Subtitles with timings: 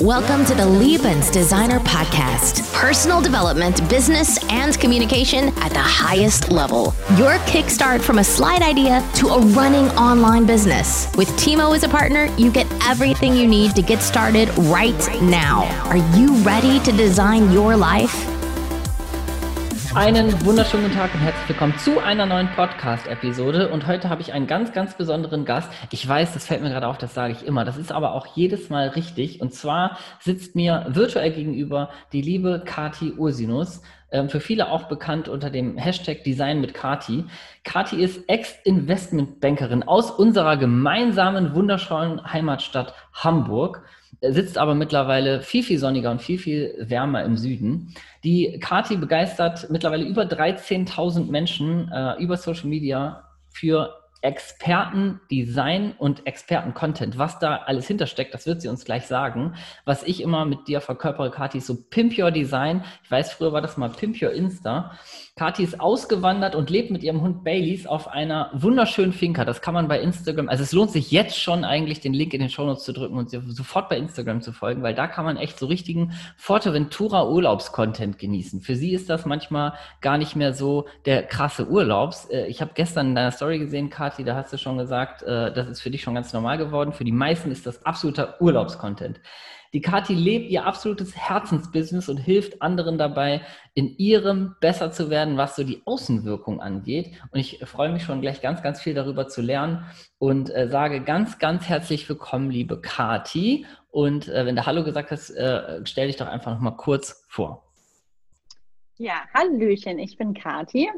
[0.00, 2.72] Welcome to the Liebens Designer Podcast.
[2.72, 6.94] Personal development, business, and communication at the highest level.
[7.18, 11.14] Your kickstart from a slide idea to a running online business.
[11.18, 15.64] With Timo as a partner, you get everything you need to get started right now.
[15.90, 18.39] Are you ready to design your life?
[19.92, 23.70] Einen wunderschönen Tag und herzlich willkommen zu einer neuen Podcast-Episode.
[23.70, 25.68] Und heute habe ich einen ganz, ganz besonderen Gast.
[25.90, 27.64] Ich weiß, das fällt mir gerade auf, das sage ich immer.
[27.64, 29.40] Das ist aber auch jedes Mal richtig.
[29.40, 33.82] Und zwar sitzt mir virtuell gegenüber die liebe Kati Ursinus.
[34.12, 37.24] Ähm, für viele auch bekannt unter dem Hashtag Design mit Kati.
[37.64, 43.82] Kati ist Ex-Investmentbankerin aus unserer gemeinsamen wunderschönen Heimatstadt Hamburg
[44.22, 47.94] sitzt aber mittlerweile viel, viel sonniger und viel, viel wärmer im Süden.
[48.22, 57.16] Die Kati begeistert mittlerweile über 13.000 Menschen äh, über Social Media für Experten-Design und Experten-Content.
[57.16, 59.54] Was da alles hintersteckt, das wird sie uns gleich sagen.
[59.86, 62.84] Was ich immer mit dir verkörpere, Kati, ist so Pimp Your Design.
[63.02, 64.92] Ich weiß, früher war das mal Pimp Your Insta.
[65.40, 69.46] Kati ist ausgewandert und lebt mit ihrem Hund Baileys auf einer wunderschönen Finca.
[69.46, 72.40] Das kann man bei Instagram, also es lohnt sich jetzt schon eigentlich, den Link in
[72.40, 75.58] den Shownotes zu drücken und sofort bei Instagram zu folgen, weil da kann man echt
[75.58, 78.60] so richtigen Forteventura Urlaubs-Content genießen.
[78.60, 82.26] Für sie ist das manchmal gar nicht mehr so der krasse Urlaubs.
[82.26, 85.54] Äh, ich habe gestern in deiner Story gesehen, Kati, da hast du schon gesagt, äh,
[85.54, 86.92] das ist für dich schon ganz normal geworden.
[86.92, 89.22] Für die meisten ist das absoluter Urlaubs-Content.
[89.72, 93.42] Die Kathi lebt ihr absolutes Herzensbusiness und hilft anderen dabei,
[93.74, 97.12] in ihrem besser zu werden, was so die Außenwirkung angeht.
[97.30, 99.84] Und ich freue mich schon gleich ganz, ganz viel darüber zu lernen
[100.18, 103.64] und äh, sage ganz, ganz herzlich willkommen, liebe Kathi.
[103.90, 107.24] Und äh, wenn du Hallo gesagt hast, äh, stell dich doch einfach noch mal kurz
[107.28, 107.64] vor.
[108.96, 110.90] Ja, Hallöchen, ich bin Kathi.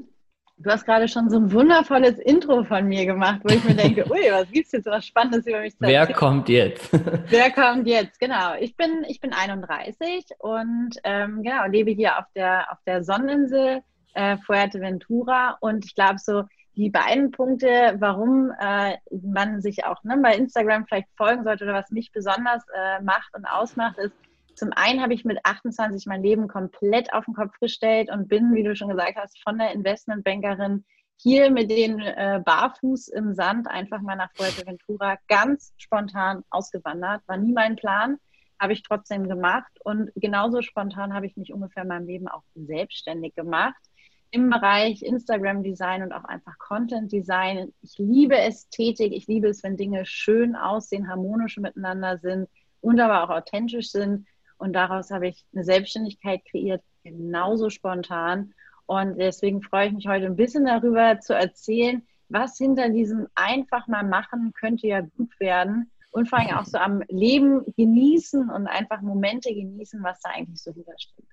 [0.62, 4.04] Du hast gerade schon so ein wundervolles Intro von mir gemacht, wo ich mir denke,
[4.10, 6.08] ui, was gibt es jetzt was Spannendes über mich zu erzählen?
[6.08, 6.90] Wer kommt jetzt?
[7.28, 8.20] Wer kommt jetzt?
[8.20, 8.54] Genau.
[8.60, 13.82] Ich bin, ich bin 31 und ähm, genau, lebe hier auf der, auf der Sonneninsel
[14.14, 15.56] äh, Fuerteventura.
[15.60, 16.44] Und ich glaube, so
[16.76, 21.74] die beiden Punkte, warum äh, man sich auch ne, bei Instagram vielleicht folgen sollte oder
[21.74, 24.14] was mich besonders äh, macht und ausmacht, ist,
[24.62, 28.54] zum einen habe ich mit 28 mein Leben komplett auf den Kopf gestellt und bin,
[28.54, 30.84] wie du schon gesagt hast, von der Investmentbankerin
[31.16, 37.22] hier mit den äh, Barfuß im Sand einfach mal nach Fuerteventura ganz spontan ausgewandert.
[37.26, 38.18] War nie mein Plan,
[38.60, 42.44] habe ich trotzdem gemacht und genauso spontan habe ich mich ungefähr in meinem Leben auch
[42.54, 43.82] selbstständig gemacht
[44.30, 47.72] im Bereich Instagram Design und auch einfach Content Design.
[47.82, 52.48] Ich liebe Ästhetik, ich liebe es, wenn Dinge schön aussehen, harmonisch miteinander sind
[52.80, 54.24] und aber auch authentisch sind.
[54.62, 58.54] Und daraus habe ich eine Selbstständigkeit kreiert, genauso spontan.
[58.86, 63.88] Und deswegen freue ich mich heute ein bisschen darüber zu erzählen, was hinter diesem einfach
[63.88, 65.90] mal machen könnte ja gut werden.
[66.12, 70.62] Und vor allem auch so am Leben genießen und einfach Momente genießen, was da eigentlich
[70.62, 71.26] so hintersteckt.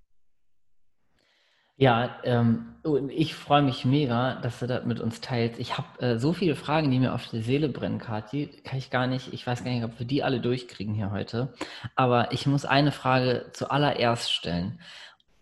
[1.79, 2.73] Ja, ähm,
[3.07, 5.57] ich freue mich mega, dass du das mit uns teilst.
[5.59, 8.49] Ich habe äh, so viele Fragen, die mir auf die Seele brennen, Kathi.
[8.65, 11.53] Kann ich gar nicht, ich weiß gar nicht, ob wir die alle durchkriegen hier heute.
[11.95, 14.81] Aber ich muss eine Frage zuallererst stellen,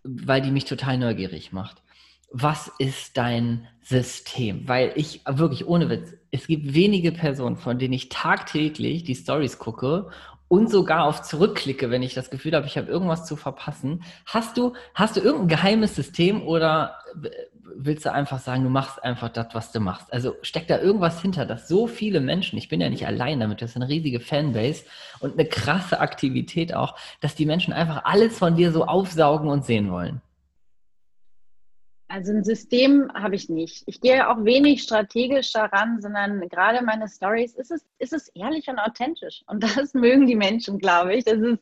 [0.03, 1.81] weil die mich total neugierig macht.
[2.29, 4.67] Was ist dein System?
[4.67, 9.57] Weil ich wirklich ohne Witz, es gibt wenige Personen, von denen ich tagtäglich die Stories
[9.57, 10.11] gucke
[10.47, 14.03] und sogar auf zurückklicke, wenn ich das Gefühl habe, ich habe irgendwas zu verpassen.
[14.25, 16.97] Hast du, hast du irgendein geheimes System oder
[17.75, 20.11] willst du einfach sagen, du machst einfach das, was du machst?
[20.11, 23.61] Also steckt da irgendwas hinter, dass so viele Menschen, ich bin ja nicht allein damit,
[23.61, 24.85] das ist eine riesige Fanbase
[25.19, 29.65] und eine krasse Aktivität auch, dass die Menschen einfach alles von dir so aufsaugen und
[29.65, 30.21] sehen wollen?
[32.09, 33.83] Also ein System habe ich nicht.
[33.85, 38.67] Ich gehe auch wenig strategisch daran, sondern gerade meine Stories ist es, ist es ehrlich
[38.69, 39.43] und authentisch.
[39.47, 41.25] Und das mögen die Menschen, glaube ich.
[41.25, 41.59] Das ist,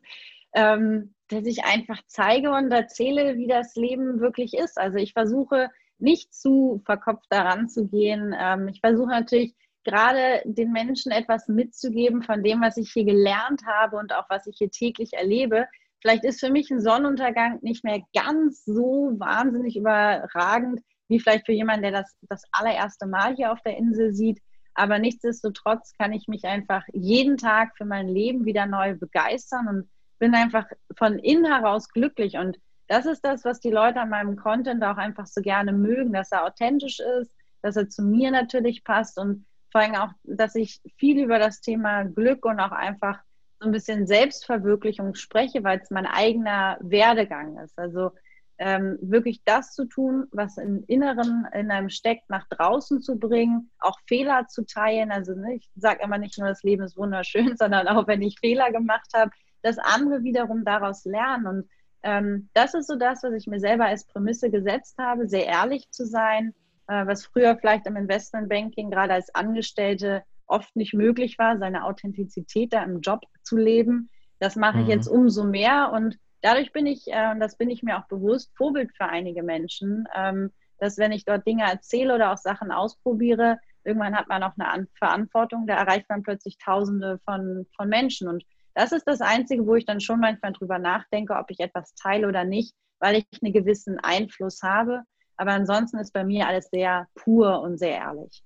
[0.54, 4.78] ähm, dass ich einfach zeige und erzähle, wie das Leben wirklich ist.
[4.78, 8.36] Also ich versuche nicht zu verkopft daran zu gehen.
[8.38, 13.62] Ähm, ich versuche natürlich gerade den Menschen etwas mitzugeben von dem, was ich hier gelernt
[13.66, 15.68] habe und auch was ich hier täglich erlebe,
[16.06, 21.52] Vielleicht ist für mich ein Sonnenuntergang nicht mehr ganz so wahnsinnig überragend, wie vielleicht für
[21.52, 24.40] jemanden, der das das allererste Mal hier auf der Insel sieht.
[24.76, 29.90] Aber nichtsdestotrotz kann ich mich einfach jeden Tag für mein Leben wieder neu begeistern und
[30.20, 32.38] bin einfach von innen heraus glücklich.
[32.38, 36.14] Und das ist das, was die Leute an meinem Content auch einfach so gerne mögen,
[36.14, 37.32] dass er authentisch ist,
[37.64, 41.62] dass er zu mir natürlich passt und vor allem auch, dass ich viel über das
[41.62, 43.24] Thema Glück und auch einfach
[43.60, 47.78] so ein bisschen Selbstverwirklichung spreche, weil es mein eigener Werdegang ist.
[47.78, 48.12] Also
[48.58, 53.70] ähm, wirklich das zu tun, was im Inneren in einem steckt, nach draußen zu bringen,
[53.80, 55.12] auch Fehler zu teilen.
[55.12, 58.40] Also ne, ich sage immer nicht nur, das Leben ist wunderschön, sondern auch wenn ich
[58.40, 59.32] Fehler gemacht habe,
[59.62, 61.48] dass andere wiederum daraus lernen.
[61.48, 61.70] Und
[62.04, 65.90] ähm, das ist so das, was ich mir selber als Prämisse gesetzt habe, sehr ehrlich
[65.90, 66.54] zu sein,
[66.88, 72.74] äh, was früher vielleicht im Investmentbanking gerade als Angestellte oft nicht möglich war, seine Authentizität
[72.74, 74.10] da im Job zu leben.
[74.40, 74.84] Das mache mhm.
[74.84, 78.08] ich jetzt umso mehr und dadurch bin ich, äh, und das bin ich mir auch
[78.08, 82.72] bewusst, Vorbild für einige Menschen, ähm, dass wenn ich dort Dinge erzähle oder auch Sachen
[82.72, 88.28] ausprobiere, irgendwann hat man auch eine Verantwortung, da erreicht man plötzlich Tausende von, von Menschen.
[88.28, 88.44] Und
[88.74, 92.28] das ist das Einzige, wo ich dann schon manchmal drüber nachdenke, ob ich etwas teile
[92.28, 95.04] oder nicht, weil ich einen gewissen Einfluss habe.
[95.38, 98.44] Aber ansonsten ist bei mir alles sehr pur und sehr ehrlich.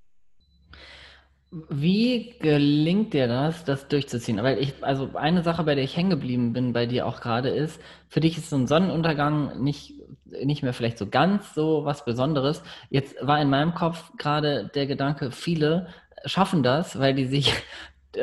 [1.51, 4.41] Wie gelingt dir das, das durchzuziehen?
[4.43, 7.49] Weil ich, also eine Sache, bei der ich hängen geblieben bin bei dir auch gerade
[7.49, 12.05] ist, für dich ist so ein Sonnenuntergang nicht, nicht mehr vielleicht so ganz so was
[12.05, 12.61] Besonderes.
[12.91, 15.87] Jetzt war in meinem Kopf gerade der Gedanke, viele
[16.25, 17.51] schaffen das, weil die sich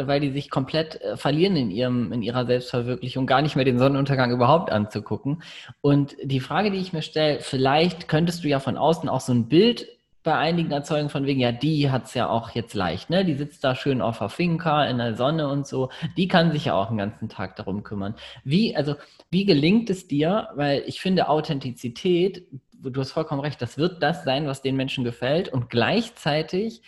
[0.01, 3.79] weil die sich komplett äh, verlieren in ihrem, in ihrer Selbstverwirklichung, gar nicht mehr den
[3.79, 5.43] Sonnenuntergang überhaupt anzugucken.
[5.81, 9.33] Und die Frage, die ich mir stelle, vielleicht könntest du ja von außen auch so
[9.33, 9.87] ein Bild
[10.27, 13.25] bei einigen erzeugen von wegen, ja, die hat es ja auch jetzt leicht, ne?
[13.25, 15.89] Die sitzt da schön auf der Finca in der Sonne und so.
[16.17, 18.17] Die kann sich ja auch den ganzen Tag darum kümmern.
[18.43, 18.97] Wie, also,
[19.31, 20.49] wie gelingt es dir?
[20.57, 25.05] Weil ich finde, Authentizität, du hast vollkommen recht, das wird das sein, was den Menschen
[25.05, 25.49] gefällt.
[25.49, 26.83] Und gleichzeitig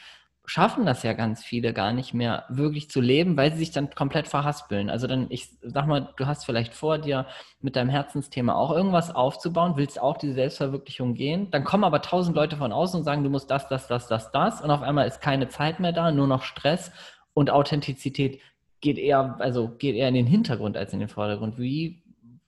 [0.49, 3.91] schaffen das ja ganz viele gar nicht mehr wirklich zu leben, weil sie sich dann
[3.91, 4.89] komplett verhaspeln.
[4.89, 7.27] Also dann, ich sag mal, du hast vielleicht vor dir
[7.61, 12.35] mit deinem Herzensthema auch irgendwas aufzubauen, willst auch diese Selbstverwirklichung gehen, dann kommen aber tausend
[12.35, 15.07] Leute von außen und sagen, du musst das, das, das, das, das und auf einmal
[15.07, 16.93] ist keine Zeit mehr da, nur noch Stress
[17.35, 18.41] und Authentizität
[18.81, 21.59] geht eher, also geht eher in den Hintergrund als in den Vordergrund.
[21.59, 22.03] Wie,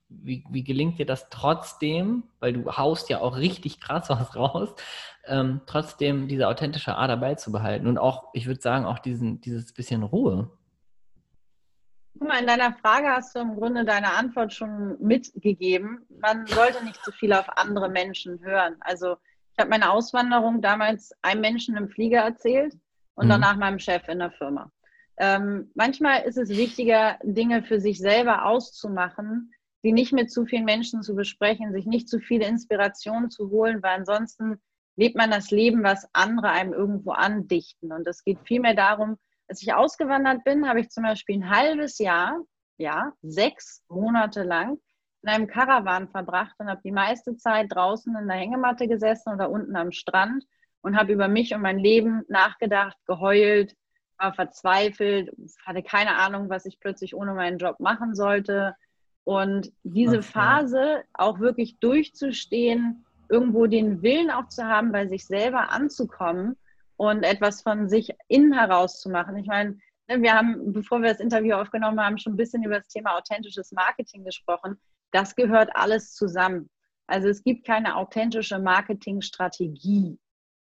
[0.09, 4.71] wie, wie gelingt dir das trotzdem, weil du haust ja auch richtig krass was raus,
[5.31, 10.03] ähm, trotzdem diese authentische Ader beizubehalten und auch, ich würde sagen, auch diesen, dieses bisschen
[10.03, 10.51] Ruhe.
[12.19, 16.05] Guck mal, in deiner Frage hast du im Grunde deine Antwort schon mitgegeben.
[16.21, 18.77] Man sollte nicht zu viel auf andere Menschen hören.
[18.81, 19.17] Also
[19.53, 22.77] ich habe meine Auswanderung damals einem Menschen im Flieger erzählt
[23.15, 23.31] und mhm.
[23.31, 24.71] danach meinem Chef in der Firma.
[25.17, 29.53] Ähm, manchmal ist es wichtiger, Dinge für sich selber auszumachen,
[29.83, 33.83] sie nicht mit zu vielen Menschen zu besprechen, sich nicht zu viele Inspirationen zu holen,
[33.83, 34.61] weil ansonsten
[34.97, 37.93] lebt man das Leben, was andere einem irgendwo andichten.
[37.93, 41.99] Und es geht vielmehr darum, als ich ausgewandert bin, habe ich zum Beispiel ein halbes
[41.99, 42.41] Jahr,
[42.77, 44.79] ja, sechs Monate lang
[45.23, 49.51] in einem Karawan verbracht und habe die meiste Zeit draußen in der Hängematte gesessen oder
[49.51, 50.45] unten am Strand
[50.83, 53.77] und habe über mich und mein Leben nachgedacht, geheult,
[54.19, 55.31] war verzweifelt,
[55.65, 58.75] hatte keine Ahnung, was ich plötzlich ohne meinen Job machen sollte.
[59.25, 65.71] Und diese Phase auch wirklich durchzustehen, irgendwo den Willen auch zu haben, bei sich selber
[65.71, 66.57] anzukommen
[66.97, 69.37] und etwas von sich innen heraus zu machen.
[69.37, 69.79] Ich meine,
[70.09, 73.17] ne, wir haben, bevor wir das Interview aufgenommen haben, schon ein bisschen über das Thema
[73.17, 74.79] authentisches Marketing gesprochen.
[75.13, 76.69] Das gehört alles zusammen.
[77.07, 80.19] Also es gibt keine authentische Marketingstrategie,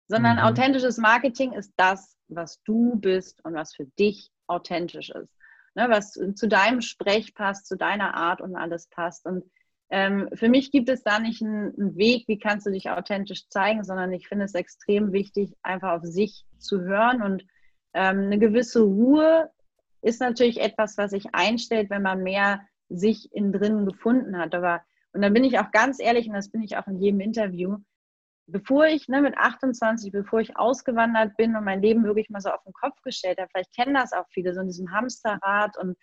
[0.07, 0.43] sondern mhm.
[0.43, 5.33] authentisches Marketing ist das, was du bist und was für dich authentisch ist.
[5.75, 9.25] Ne, was zu deinem Sprech passt, zu deiner Art und alles passt.
[9.25, 9.43] Und
[9.89, 13.47] ähm, für mich gibt es da nicht einen, einen, Weg, wie kannst du dich authentisch
[13.49, 17.45] zeigen, sondern ich finde es extrem wichtig, einfach auf sich zu hören und
[17.93, 19.49] ähm, eine gewisse Ruhe
[20.01, 24.53] ist natürlich etwas, was sich einstellt, wenn man mehr sich innen drinnen gefunden hat.
[24.55, 24.81] Aber,
[25.13, 27.77] und da bin ich auch ganz ehrlich, und das bin ich auch in jedem Interview,
[28.47, 32.49] bevor ich ne, mit 28, bevor ich ausgewandert bin und mein Leben wirklich mal so
[32.49, 35.97] auf den Kopf gestellt habe, vielleicht kennen das auch viele, so in diesem Hamsterrad und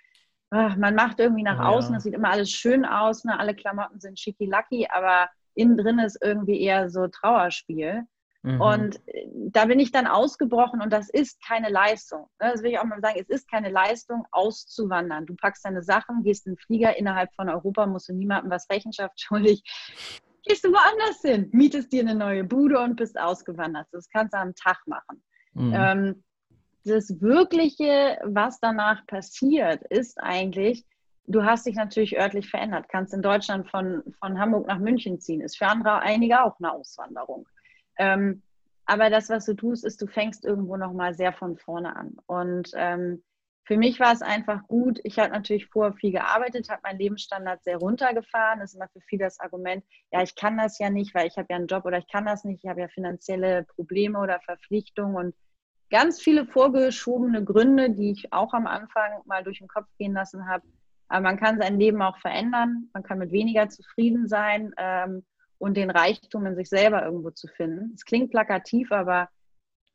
[0.54, 1.68] ach, man macht irgendwie nach ja.
[1.68, 3.38] außen, das sieht immer alles schön aus, ne?
[3.38, 8.04] alle Klamotten sind schicki-lacki, aber innen drin ist irgendwie eher so Trauerspiel.
[8.42, 8.60] Mhm.
[8.60, 12.28] Und äh, da bin ich dann ausgebrochen und das ist keine Leistung.
[12.40, 12.52] Ne?
[12.52, 15.26] Das will ich auch mal sagen, es ist keine Leistung, auszuwandern.
[15.26, 18.70] Du packst deine Sachen, gehst in den Flieger innerhalb von Europa, musst du niemandem was
[18.70, 19.62] Rechenschaft schuldig.
[20.44, 23.88] Gehst du woanders hin, mietest dir eine neue Bude und bist ausgewandert.
[23.92, 25.24] Das kannst du am Tag machen.
[25.54, 25.72] Mhm.
[25.74, 26.24] Ähm,
[26.84, 30.84] das Wirkliche, was danach passiert, ist eigentlich,
[31.26, 35.40] du hast dich natürlich örtlich verändert, kannst in Deutschland von, von Hamburg nach München ziehen,
[35.40, 37.48] ist für andere einige auch eine Auswanderung.
[37.98, 38.42] Ähm,
[38.86, 42.16] aber das, was du tust, ist, du fängst irgendwo nochmal sehr von vorne an.
[42.26, 43.22] Und ähm,
[43.66, 45.00] für mich war es einfach gut.
[45.04, 48.60] Ich habe natürlich vorher viel gearbeitet, habe meinen Lebensstandard sehr runtergefahren.
[48.60, 51.38] Das ist immer für viele das Argument, ja, ich kann das ja nicht, weil ich
[51.38, 54.38] habe ja einen Job oder ich kann das nicht, ich habe ja finanzielle Probleme oder
[54.40, 55.34] Verpflichtungen und
[55.90, 60.48] ganz viele vorgeschobene Gründe, die ich auch am Anfang mal durch den Kopf gehen lassen
[60.48, 60.64] habe.
[61.08, 65.24] Aber man kann sein Leben auch verändern, man kann mit weniger zufrieden sein ähm,
[65.58, 67.92] und den Reichtum in sich selber irgendwo zu finden.
[67.94, 69.28] Es klingt plakativ, aber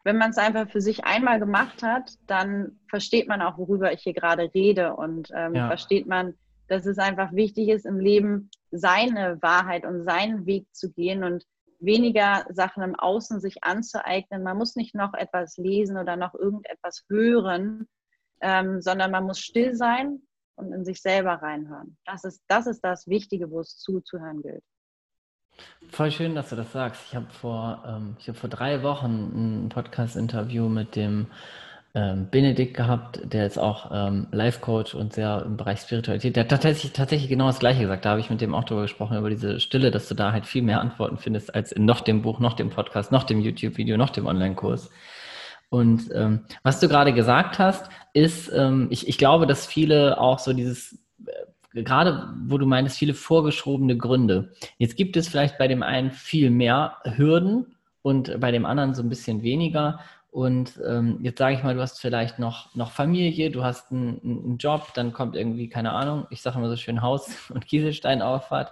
[0.03, 4.01] wenn man es einfach für sich einmal gemacht hat, dann versteht man auch, worüber ich
[4.01, 5.67] hier gerade rede und ähm, ja.
[5.67, 6.35] versteht man,
[6.67, 11.43] dass es einfach wichtig ist, im Leben seine Wahrheit und seinen Weg zu gehen und
[11.79, 14.43] weniger Sachen im Außen sich anzueignen.
[14.43, 17.87] Man muss nicht noch etwas lesen oder noch irgendetwas hören,
[18.41, 20.21] ähm, sondern man muss still sein
[20.55, 21.97] und in sich selber reinhören.
[22.05, 24.63] Das ist, das ist das Wichtige, wo es zuzuhören gilt.
[25.89, 27.03] Voll schön, dass du das sagst.
[27.07, 31.27] Ich habe vor, ähm, hab vor drei Wochen ein Podcast-Interview mit dem
[31.95, 36.35] ähm, Benedikt gehabt, der ist auch ähm, Life-Coach und sehr im Bereich Spiritualität.
[36.35, 38.05] Der hat tatsächlich, tatsächlich genau das Gleiche gesagt.
[38.05, 40.45] Da habe ich mit dem auch darüber gesprochen, über diese Stille, dass du da halt
[40.45, 43.97] viel mehr Antworten findest als in noch dem Buch, noch dem Podcast, noch dem YouTube-Video,
[43.97, 44.91] noch dem Online-Kurs.
[45.69, 50.39] Und ähm, was du gerade gesagt hast, ist, ähm, ich, ich glaube, dass viele auch
[50.39, 50.97] so dieses,
[51.73, 54.51] äh, gerade wo du meinst, viele vorgeschobene Gründe.
[54.77, 59.03] Jetzt gibt es vielleicht bei dem einen viel mehr Hürden und bei dem anderen so
[59.03, 59.99] ein bisschen weniger.
[60.31, 64.19] Und ähm, jetzt sage ich mal, du hast vielleicht noch, noch Familie, du hast einen,
[64.21, 68.71] einen Job, dann kommt irgendwie, keine Ahnung, ich sage immer so schön Haus- und Kieselsteinauffahrt.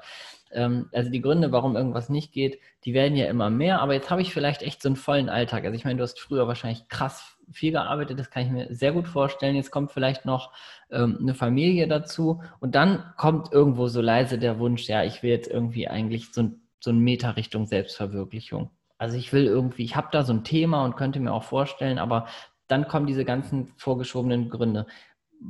[0.51, 3.81] Ähm, also die Gründe, warum irgendwas nicht geht, die werden ja immer mehr.
[3.81, 5.65] Aber jetzt habe ich vielleicht echt so einen vollen Alltag.
[5.65, 8.91] Also ich meine, du hast früher wahrscheinlich krass viel gearbeitet, das kann ich mir sehr
[8.91, 9.55] gut vorstellen.
[9.55, 10.51] Jetzt kommt vielleicht noch
[10.91, 15.31] ähm, eine Familie dazu und dann kommt irgendwo so leise der Wunsch, ja, ich will
[15.31, 18.69] jetzt irgendwie eigentlich so, so ein Meter Richtung Selbstverwirklichung.
[18.97, 21.99] Also ich will irgendwie, ich habe da so ein Thema und könnte mir auch vorstellen,
[21.99, 22.27] aber
[22.67, 24.87] dann kommen diese ganzen vorgeschobenen Gründe.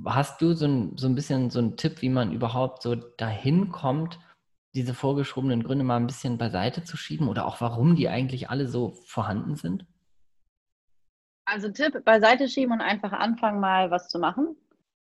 [0.05, 3.71] Hast du so ein, so ein bisschen so einen Tipp, wie man überhaupt so dahin
[3.71, 4.19] kommt,
[4.75, 8.67] diese vorgeschobenen Gründe mal ein bisschen beiseite zu schieben oder auch warum die eigentlich alle
[8.67, 9.85] so vorhanden sind?
[11.45, 14.57] Also Tipp, beiseite schieben und einfach anfangen, mal was zu machen.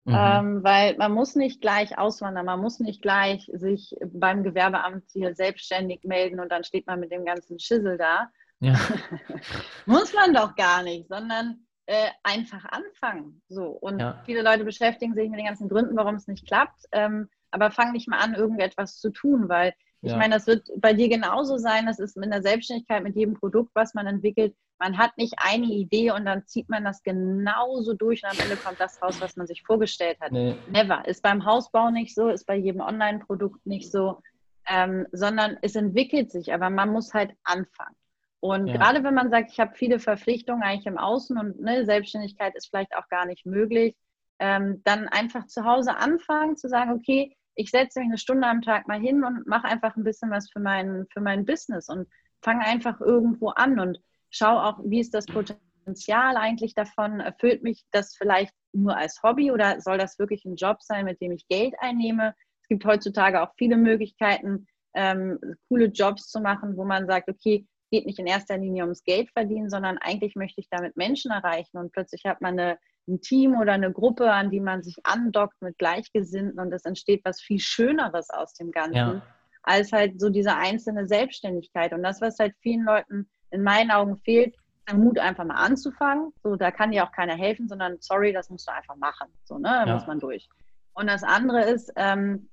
[0.07, 0.15] Mhm.
[0.19, 5.35] Ähm, weil man muss nicht gleich auswandern, man muss nicht gleich sich beim Gewerbeamt hier
[5.35, 8.29] selbstständig melden und dann steht man mit dem ganzen Schissel da.
[8.61, 8.75] Ja.
[9.87, 13.43] muss man doch gar nicht, sondern äh, einfach anfangen.
[13.49, 13.65] So.
[13.65, 14.23] Und ja.
[14.27, 16.85] viele Leute beschäftigen sich mit den ganzen Gründen, warum es nicht klappt.
[16.93, 20.19] Ähm, aber fang nicht mal an, irgendetwas zu tun, weil ich ja.
[20.19, 21.87] meine, das wird bei dir genauso sein.
[21.87, 24.55] Das ist in der Selbstständigkeit mit jedem Produkt, was man entwickelt.
[24.79, 28.57] Man hat nicht eine Idee und dann zieht man das genauso durch und am Ende
[28.57, 30.33] kommt das raus, was man sich vorgestellt hat.
[30.33, 30.57] Nee.
[30.69, 31.07] Never.
[31.07, 34.21] Ist beim Hausbau nicht so, ist bei jedem Online-Produkt nicht so,
[34.69, 37.97] ähm, sondern es entwickelt sich, aber man muss halt anfangen.
[38.41, 38.77] Und ja.
[38.77, 42.67] gerade wenn man sagt, ich habe viele Verpflichtungen eigentlich im Außen und ne, Selbstständigkeit ist
[42.67, 43.97] vielleicht auch gar nicht möglich,
[44.39, 48.63] ähm, dann einfach zu Hause anfangen, zu sagen, okay, ich setze mich eine Stunde am
[48.63, 52.09] Tag mal hin und mache einfach ein bisschen was für mein, für mein Business und
[52.43, 54.01] fange einfach irgendwo an und
[54.37, 57.21] schaue auch, wie ist das Potenzial eigentlich davon?
[57.21, 61.21] Erfüllt mich das vielleicht nur als Hobby oder soll das wirklich ein Job sein, mit
[61.21, 62.35] dem ich Geld einnehme?
[62.63, 65.39] Es gibt heutzutage auch viele Möglichkeiten, ähm,
[65.69, 69.31] coole Jobs zu machen, wo man sagt, okay, geht nicht in erster Linie ums Geld
[69.31, 73.57] verdienen, sondern eigentlich möchte ich damit Menschen erreichen und plötzlich hat man eine ein Team
[73.57, 77.59] oder eine Gruppe, an die man sich andockt mit Gleichgesinnten und es entsteht was viel
[77.59, 79.23] Schöneres aus dem Ganzen, ja.
[79.63, 81.93] als halt so diese einzelne Selbstständigkeit.
[81.93, 84.55] Und das, was halt vielen Leuten in meinen Augen fehlt,
[84.89, 86.33] der Mut einfach mal anzufangen.
[86.43, 89.29] So, da kann dir auch keiner helfen, sondern sorry, das musst du einfach machen.
[89.45, 89.95] So, ne, da ja.
[89.95, 90.49] muss man durch.
[90.93, 92.49] Und das andere ist, ähm,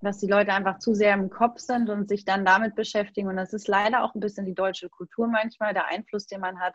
[0.00, 3.28] dass die Leute einfach zu sehr im Kopf sind und sich dann damit beschäftigen.
[3.28, 6.60] Und das ist leider auch ein bisschen die deutsche Kultur manchmal, der Einfluss, den man
[6.60, 6.74] hat.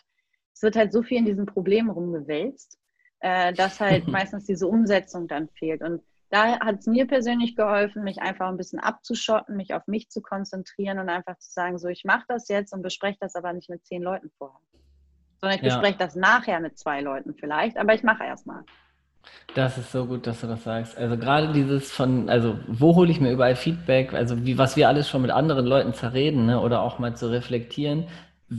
[0.54, 2.82] Es wird halt so viel in diesen Problemen rumgewälzt
[3.22, 5.82] äh, dass halt meistens diese Umsetzung dann fehlt.
[5.82, 10.10] Und da hat es mir persönlich geholfen, mich einfach ein bisschen abzuschotten, mich auf mich
[10.10, 13.52] zu konzentrieren und einfach zu sagen, so ich mache das jetzt und bespreche das aber
[13.52, 14.60] nicht mit zehn Leuten vorher.
[15.42, 15.76] Sondern ich ja.
[15.76, 18.64] bespreche das nachher mit zwei Leuten vielleicht, aber ich mache erstmal.
[19.54, 20.98] Das ist so gut, dass du das sagst.
[20.98, 24.88] Also gerade dieses von, also wo hole ich mir überall Feedback, also wie was wir
[24.88, 26.62] alles schon mit anderen Leuten zerreden, ne?
[26.62, 28.08] oder auch mal zu reflektieren,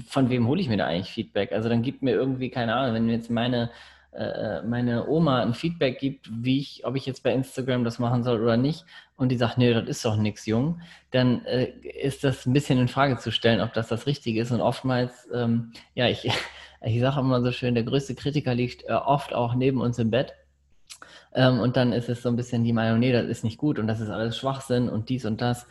[0.07, 1.53] von wem hole ich mir da eigentlich Feedback?
[1.53, 3.71] Also dann gibt mir irgendwie, keine Ahnung, wenn jetzt meine
[4.13, 8.25] äh, meine Oma ein Feedback gibt, wie ich, ob ich jetzt bei Instagram das machen
[8.25, 8.85] soll oder nicht,
[9.17, 10.81] und die sagt, nee, das ist doch nichts, Jung,
[11.13, 11.71] dann äh,
[12.03, 14.51] ist das ein bisschen in Frage zu stellen, ob das das Richtige ist.
[14.51, 16.29] Und oftmals, ähm, ja, ich,
[16.83, 20.11] ich sage immer so schön, der größte Kritiker liegt äh, oft auch neben uns im
[20.11, 20.35] Bett.
[21.35, 23.79] Ähm, und dann ist es so ein bisschen die Meinung, nee, das ist nicht gut
[23.79, 25.67] und das ist alles Schwachsinn und dies und das.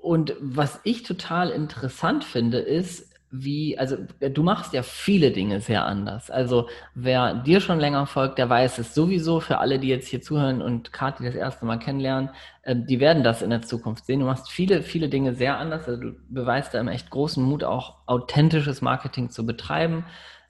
[0.00, 5.60] Und was ich total interessant finde, ist, wie, also äh, du machst ja viele Dinge
[5.60, 6.30] sehr anders.
[6.30, 9.40] Also wer dir schon länger folgt, der weiß es sowieso.
[9.40, 12.30] Für alle, die jetzt hier zuhören und Kathi das erste Mal kennenlernen,
[12.62, 14.20] äh, die werden das in der Zukunft sehen.
[14.20, 15.88] Du machst viele, viele Dinge sehr anders.
[15.88, 20.04] Also du beweist da im echt großen Mut, auch authentisches Marketing zu betreiben.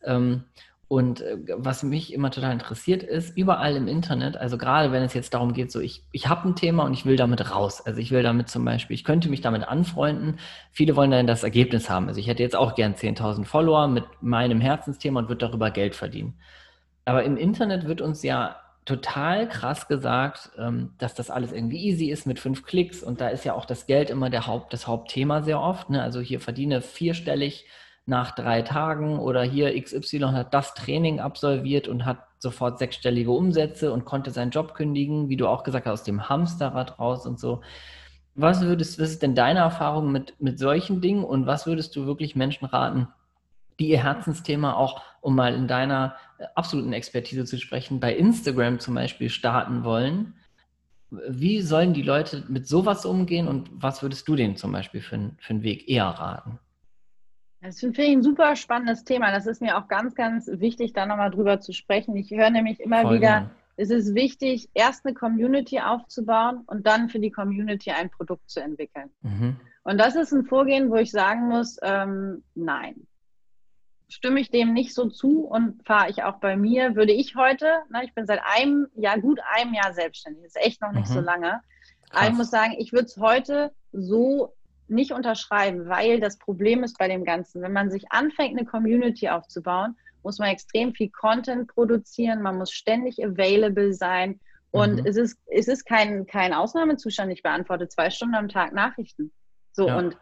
[0.05, 0.45] Ähm,
[0.89, 5.15] und äh, was mich immer total interessiert ist, überall im Internet, also gerade wenn es
[5.15, 7.85] jetzt darum geht, so ich, ich habe ein Thema und ich will damit raus.
[7.85, 10.39] Also ich will damit zum Beispiel, ich könnte mich damit anfreunden.
[10.71, 12.07] Viele wollen dann das Ergebnis haben.
[12.07, 15.97] Also ich hätte jetzt auch gern 10.000 Follower mit meinem Herzensthema und würde darüber Geld
[15.97, 16.35] verdienen.
[17.05, 22.11] Aber im Internet wird uns ja total krass gesagt, ähm, dass das alles irgendwie easy
[22.11, 24.87] ist mit fünf Klicks und da ist ja auch das Geld immer der Haupt, das
[24.87, 25.91] Hauptthema sehr oft.
[25.91, 26.01] Ne?
[26.01, 27.67] Also hier verdiene vierstellig
[28.07, 33.93] nach drei Tagen oder hier XY hat das Training absolviert und hat sofort sechsstellige Umsätze
[33.93, 37.41] und konnte seinen Job kündigen, wie du auch gesagt hast, aus dem Hamsterrad raus und
[37.41, 37.63] so.
[38.37, 42.07] Was würdest, was ist denn deine Erfahrung mit, mit solchen Dingen und was würdest du
[42.07, 43.09] wirklich Menschen raten,
[43.81, 48.79] die ihr Herzensthema auch, um mal in deiner äh, absoluten Expertise zu sprechen, bei Instagram
[48.79, 50.35] zum Beispiel starten wollen?
[51.11, 55.31] Wie sollen die Leute mit sowas umgehen und was würdest du denen zum Beispiel für,
[55.39, 56.59] für einen Weg eher raten?
[57.67, 59.33] Das finde ich ein super spannendes Thema.
[59.33, 62.15] Das ist mir auch ganz, ganz wichtig, da nochmal drüber zu sprechen.
[62.17, 63.51] Ich höre nämlich immer Voll wieder, gerne.
[63.77, 68.61] es ist wichtig, erst eine Community aufzubauen und dann für die Community ein Produkt zu
[68.61, 69.11] entwickeln.
[69.23, 69.57] Mhm.
[69.83, 73.07] Und das ist ein Vorgehen, wo ich sagen muss, ähm, nein.
[74.09, 77.67] Stimme ich dem nicht so zu und fahre ich auch bei mir, würde ich heute,
[77.91, 81.11] ne, ich bin seit einem Jahr, gut einem Jahr selbstständig, das ist echt noch nicht
[81.11, 81.15] mhm.
[81.15, 81.61] so lange.
[82.11, 82.21] Krass.
[82.21, 84.55] Aber ich muss sagen, ich würde es heute so
[84.89, 89.29] nicht unterschreiben, weil das Problem ist bei dem Ganzen, wenn man sich anfängt, eine Community
[89.29, 94.41] aufzubauen, muss man extrem viel Content produzieren, man muss ständig available sein
[94.71, 95.07] und mhm.
[95.07, 97.33] es ist, es ist kein, kein Ausnahmezustand.
[97.33, 99.33] Ich beantworte zwei Stunden am Tag Nachrichten.
[99.73, 99.99] So ja.
[99.99, 100.17] und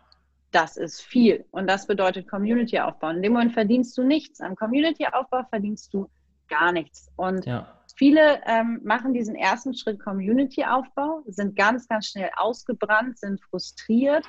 [0.50, 3.08] das ist viel und das bedeutet Community aufbau.
[3.10, 4.40] In dem Moment verdienst du nichts.
[4.40, 6.08] Am Community Aufbau verdienst du
[6.48, 7.10] gar nichts.
[7.16, 7.66] Und ja.
[7.96, 14.24] viele ähm, machen diesen ersten Schritt Community Aufbau, sind ganz, ganz schnell ausgebrannt, sind frustriert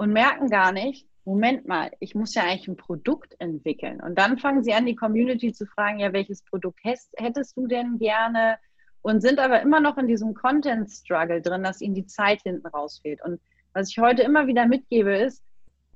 [0.00, 4.00] und merken gar nicht, Moment mal, ich muss ja eigentlich ein Produkt entwickeln.
[4.00, 7.98] Und dann fangen sie an, die Community zu fragen, ja, welches Produkt hättest du denn
[7.98, 8.56] gerne?
[9.02, 13.22] Und sind aber immer noch in diesem Content-Struggle drin, dass ihnen die Zeit hinten rausfehlt.
[13.22, 13.42] Und
[13.74, 15.44] was ich heute immer wieder mitgebe, ist,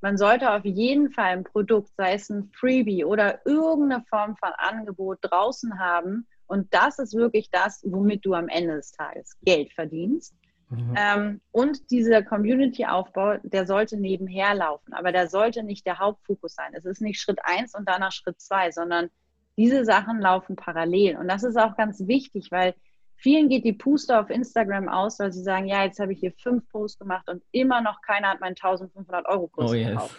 [0.03, 4.51] man sollte auf jeden Fall ein Produkt, sei es ein Freebie oder irgendeine Form von
[4.59, 6.27] Angebot draußen haben.
[6.47, 10.35] Und das ist wirklich das, womit du am Ende des Tages Geld verdienst.
[10.77, 10.95] Mhm.
[10.97, 16.73] Ähm, und dieser Community-Aufbau, der sollte nebenher laufen, aber der sollte nicht der Hauptfokus sein.
[16.75, 19.11] Es ist nicht Schritt eins und danach Schritt zwei, sondern
[19.57, 21.17] diese Sachen laufen parallel.
[21.17, 22.75] Und das ist auch ganz wichtig, weil
[23.17, 26.33] vielen geht die Puste auf Instagram aus, weil sie sagen, ja, jetzt habe ich hier
[26.33, 30.17] fünf Posts gemacht und immer noch keiner hat meinen 1500 Euro Kurs oh, gekauft.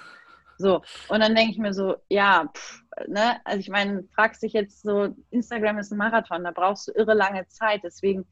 [0.57, 4.53] So, und dann denke ich mir so, ja, pff, ne, also ich meine, fragst dich
[4.53, 8.25] jetzt so, Instagram ist ein Marathon, da brauchst du irre lange Zeit, deswegen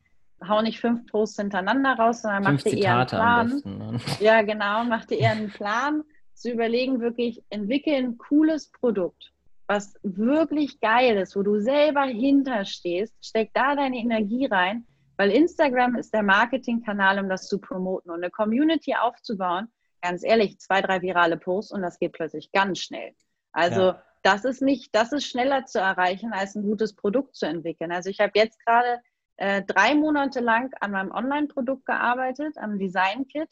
[0.47, 3.49] hau nicht fünf Posts hintereinander raus, sondern mach dir eher einen Plan.
[3.49, 3.99] Besten, ne?
[4.19, 6.03] Ja, genau, mach dir eher einen Plan,
[6.43, 9.32] zu überlegen, wirklich entwickeln ein cooles Produkt,
[9.67, 14.86] was wirklich geil ist, wo du selber hinterstehst, steck da deine Energie rein,
[15.17, 19.67] weil Instagram ist der Marketingkanal, um das zu promoten und eine Community aufzubauen.
[20.01, 23.13] Ganz ehrlich, zwei, drei virale Posts und das geht plötzlich ganz schnell.
[23.53, 24.03] Also ja.
[24.21, 27.93] das ist nicht, das ist schneller zu erreichen, als ein gutes Produkt zu entwickeln.
[27.93, 28.99] Also ich habe jetzt gerade
[29.38, 33.50] äh, drei Monate lang an meinem Online-Produkt gearbeitet, am Design-Kit.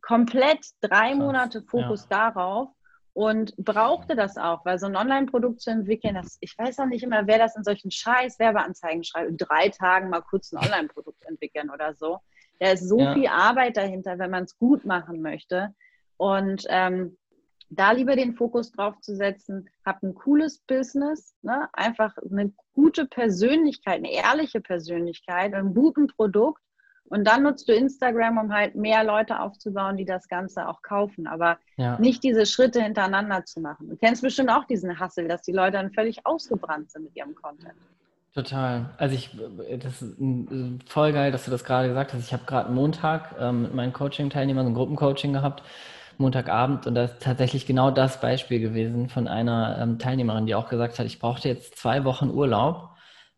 [0.00, 1.18] Komplett drei Krass.
[1.18, 2.30] Monate Fokus ja.
[2.30, 2.68] darauf
[3.16, 7.02] und brauchte das auch, weil so ein Online-Produkt zu entwickeln, das, ich weiß auch nicht
[7.02, 11.24] immer, wer das in solchen scheiß Werbeanzeigen schreibt, in drei Tagen mal kurz ein Online-Produkt
[11.24, 12.18] entwickeln oder so.
[12.60, 13.14] Da ist so ja.
[13.14, 15.74] viel Arbeit dahinter, wenn man es gut machen möchte.
[16.18, 17.16] Und ähm,
[17.70, 21.68] da lieber den Fokus drauf zu setzen, hab ein cooles Business, ne?
[21.72, 26.60] einfach eine gute Persönlichkeit, eine ehrliche Persönlichkeit, ein gutes Produkt
[27.08, 31.26] und dann nutzt du Instagram, um halt mehr Leute aufzubauen, die das Ganze auch kaufen,
[31.26, 31.98] aber ja.
[31.98, 33.88] nicht diese Schritte hintereinander zu machen.
[33.88, 37.34] Du kennst bestimmt auch diesen Hassel, dass die Leute dann völlig ausgebrannt sind mit ihrem
[37.34, 37.74] Content.
[38.34, 38.90] Total.
[38.98, 39.30] Also ich,
[39.82, 40.16] das ist
[40.86, 42.22] voll geil, dass du das gerade gesagt hast.
[42.22, 45.62] Ich habe gerade Montag ähm, mit meinen Coaching-Teilnehmern ein Gruppencoaching gehabt
[46.18, 50.68] Montagabend und das ist tatsächlich genau das Beispiel gewesen von einer ähm, Teilnehmerin, die auch
[50.68, 52.90] gesagt hat, ich brauchte jetzt zwei Wochen Urlaub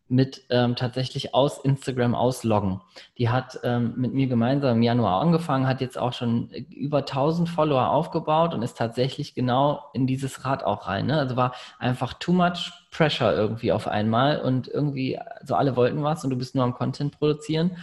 [0.09, 2.81] mit ähm, tatsächlich aus Instagram ausloggen.
[3.19, 7.47] Die hat ähm, mit mir gemeinsam im Januar angefangen, hat jetzt auch schon über 1000
[7.47, 11.05] Follower aufgebaut und ist tatsächlich genau in dieses Rad auch rein.
[11.05, 11.19] Ne?
[11.19, 16.23] Also war einfach too much pressure irgendwie auf einmal und irgendwie, so alle wollten was
[16.23, 17.77] und du bist nur am Content produzieren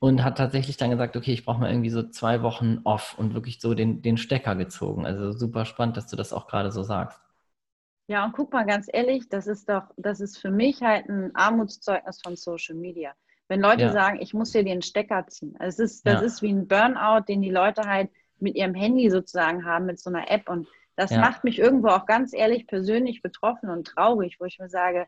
[0.00, 3.34] und hat tatsächlich dann gesagt, okay, ich brauche mal irgendwie so zwei Wochen off und
[3.34, 5.06] wirklich so den, den Stecker gezogen.
[5.06, 7.20] Also super spannend, dass du das auch gerade so sagst.
[8.08, 11.30] Ja, und guck mal ganz ehrlich, das ist doch, das ist für mich halt ein
[11.36, 13.12] Armutszeugnis von Social Media.
[13.46, 13.92] Wenn Leute ja.
[13.92, 15.54] sagen, ich muss hier den Stecker ziehen.
[15.60, 16.20] es ist, das ja.
[16.20, 20.08] ist wie ein Burnout, den die Leute halt mit ihrem Handy sozusagen haben, mit so
[20.08, 20.48] einer App.
[20.48, 21.20] Und das ja.
[21.20, 25.06] macht mich irgendwo auch ganz ehrlich persönlich betroffen und traurig, wo ich mir sage,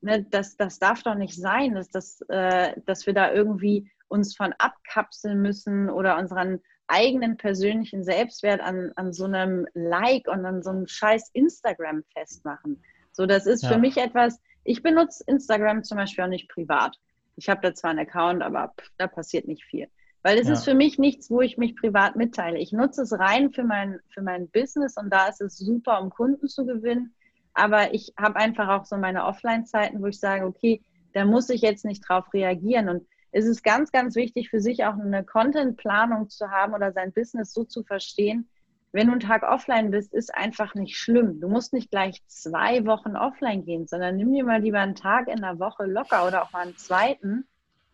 [0.00, 4.36] ne, das, das darf doch nicht sein, dass, das, äh, dass wir da irgendwie uns
[4.36, 10.62] von abkapseln müssen oder unseren eigenen persönlichen Selbstwert an, an so einem Like und an
[10.62, 12.82] so einem scheiß Instagram festmachen.
[13.12, 13.70] So, das ist ja.
[13.70, 16.98] für mich etwas, ich benutze Instagram zum Beispiel auch nicht privat.
[17.36, 19.88] Ich habe da zwar einen Account, aber pff, da passiert nicht viel.
[20.22, 20.54] Weil es ja.
[20.54, 22.58] ist für mich nichts, wo ich mich privat mitteile.
[22.58, 26.10] Ich nutze es rein für mein, für mein Business und da ist es super, um
[26.10, 27.14] Kunden zu gewinnen.
[27.54, 31.60] Aber ich habe einfach auch so meine Offline-Zeiten, wo ich sage, okay, da muss ich
[31.60, 32.88] jetzt nicht drauf reagieren.
[32.88, 37.12] Und es ist ganz, ganz wichtig für sich auch eine Content-Planung zu haben oder sein
[37.12, 38.48] Business so zu verstehen.
[38.92, 41.40] Wenn du einen Tag offline bist, ist einfach nicht schlimm.
[41.40, 45.28] Du musst nicht gleich zwei Wochen offline gehen, sondern nimm dir mal lieber einen Tag
[45.28, 47.44] in der Woche locker oder auch mal einen zweiten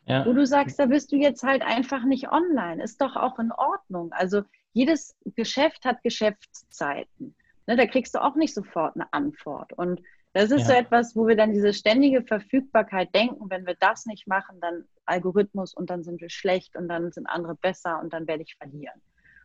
[0.07, 0.27] ja.
[0.27, 2.83] wo du sagst, da bist du jetzt halt einfach nicht online.
[2.83, 4.13] Ist doch auch in Ordnung.
[4.13, 4.43] Also
[4.73, 7.35] jedes Geschäft hat Geschäftszeiten.
[7.67, 9.73] Ne, da kriegst du auch nicht sofort eine Antwort.
[9.73, 10.03] Und
[10.35, 10.67] das ist ja.
[10.67, 14.85] so etwas, wo wir dann diese ständige Verfügbarkeit denken, wenn wir das nicht machen, dann
[15.07, 18.57] Algorithmus und dann sind wir schlecht und dann sind andere besser und dann werde ich
[18.57, 19.01] verlieren.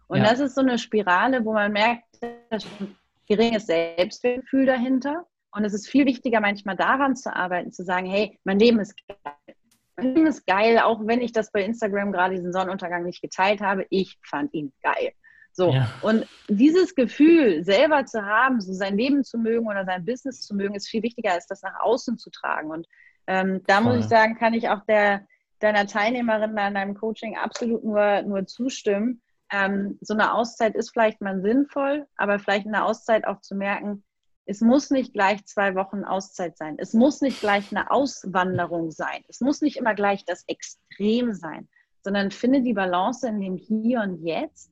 [0.07, 0.29] Und ja.
[0.29, 2.95] das ist so eine Spirale, wo man merkt, da ist ein
[3.27, 5.25] geringes Selbstwertgefühl dahinter.
[5.51, 8.95] Und es ist viel wichtiger, manchmal daran zu arbeiten, zu sagen, hey, mein Leben ist
[9.07, 9.55] geil
[9.99, 13.85] Film ist geil, auch wenn ich das bei Instagram gerade diesen Sonnenuntergang nicht geteilt habe.
[13.89, 15.11] Ich fand ihn geil.
[15.51, 15.71] So.
[15.71, 15.89] Ja.
[16.01, 20.55] Und dieses Gefühl selber zu haben, so sein Leben zu mögen oder sein Business zu
[20.55, 22.71] mögen, ist viel wichtiger, als das nach außen zu tragen.
[22.71, 22.87] Und
[23.27, 23.95] ähm, da Voll.
[23.95, 25.25] muss ich sagen, kann ich auch der,
[25.59, 29.21] deiner Teilnehmerin an deinem Coaching absolut nur, nur zustimmen.
[29.51, 34.03] Ähm, so eine Auszeit ist vielleicht mal sinnvoll, aber vielleicht eine Auszeit auch zu merken,
[34.49, 36.77] es muss nicht gleich zwei Wochen Auszeit sein.
[36.79, 39.23] Es muss nicht gleich eine Auswanderung sein.
[39.27, 41.69] Es muss nicht immer gleich das Extrem sein,
[42.03, 44.71] sondern finde die Balance in dem Hier und Jetzt,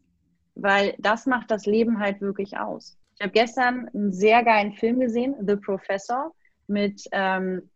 [0.60, 2.98] weil das macht das Leben halt wirklich aus.
[3.16, 6.34] Ich habe gestern einen sehr geilen Film gesehen, The Professor,
[6.68, 7.70] mit ähm,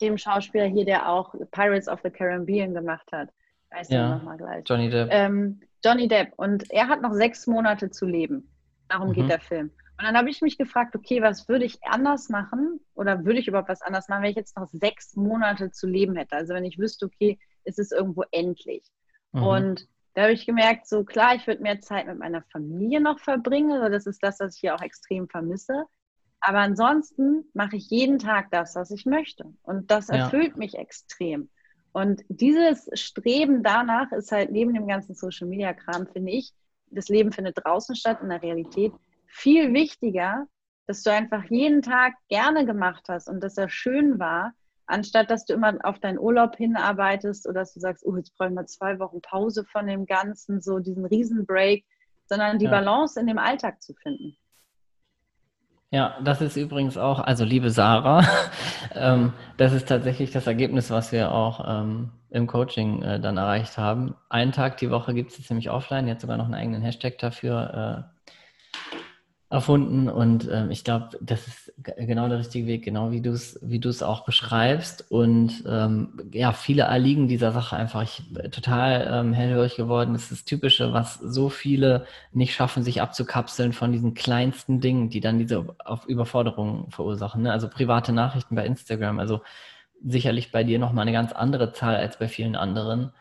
[0.00, 3.28] dem Schauspieler hier, der auch Pirates of the Caribbean gemacht hat.
[3.70, 4.64] Weiß ja, nochmal gleich.
[4.66, 5.08] Johnny Depp.
[5.12, 6.32] Ähm, Johnny Depp.
[6.36, 8.48] Und er hat noch sechs Monate zu leben.
[8.88, 9.12] Darum mhm.
[9.12, 9.70] geht der Film.
[9.98, 13.48] Und dann habe ich mich gefragt, okay, was würde ich anders machen oder würde ich
[13.48, 16.36] überhaupt was anders machen, wenn ich jetzt noch sechs Monate zu leben hätte?
[16.36, 18.82] Also wenn ich wüsste, okay, es ist irgendwo endlich.
[19.32, 19.42] Mhm.
[19.42, 23.20] Und da habe ich gemerkt, so klar, ich würde mehr Zeit mit meiner Familie noch
[23.20, 23.72] verbringen.
[23.72, 25.84] Also das ist das, was ich hier auch extrem vermisse.
[26.40, 29.44] Aber ansonsten mache ich jeden Tag das, was ich möchte.
[29.62, 30.56] Und das erfüllt ja.
[30.56, 31.50] mich extrem.
[31.92, 36.52] Und dieses Streben danach ist halt neben dem ganzen Social Media Kram, finde ich,
[36.90, 38.92] das Leben findet draußen statt in der Realität
[39.26, 40.46] viel wichtiger,
[40.86, 44.54] dass du einfach jeden Tag gerne gemacht hast und dass er schön war,
[44.90, 48.54] anstatt dass du immer auf deinen Urlaub hinarbeitest oder dass du sagst, oh, jetzt brauchen
[48.54, 51.84] wir zwei Wochen Pause von dem Ganzen, so diesen Riesenbreak,
[52.26, 52.70] sondern die ja.
[52.70, 54.36] Balance in dem Alltag zu finden.
[55.92, 58.24] Ja, das ist übrigens auch, also liebe Sarah,
[58.94, 63.76] ähm, das ist tatsächlich das Ergebnis, was wir auch ähm, im Coaching äh, dann erreicht
[63.76, 64.14] haben.
[64.28, 67.18] Einen Tag die Woche gibt es jetzt nämlich offline, jetzt sogar noch einen eigenen Hashtag
[67.18, 68.06] dafür.
[68.06, 68.19] Äh,
[69.50, 73.58] erfunden und ähm, ich glaube, das ist genau der richtige Weg, genau wie du es
[73.62, 79.32] wie du auch beschreibst und ähm, ja, viele erliegen dieser Sache einfach ich, total ähm,
[79.32, 80.12] hellhörig geworden.
[80.12, 85.10] Das ist das Typische, was so viele nicht schaffen, sich abzukapseln von diesen kleinsten Dingen,
[85.10, 87.42] die dann diese auf Überforderungen verursachen.
[87.42, 87.52] Ne?
[87.52, 89.40] Also private Nachrichten bei Instagram, also
[90.04, 93.12] sicherlich bei dir nochmal eine ganz andere Zahl als bei vielen anderen.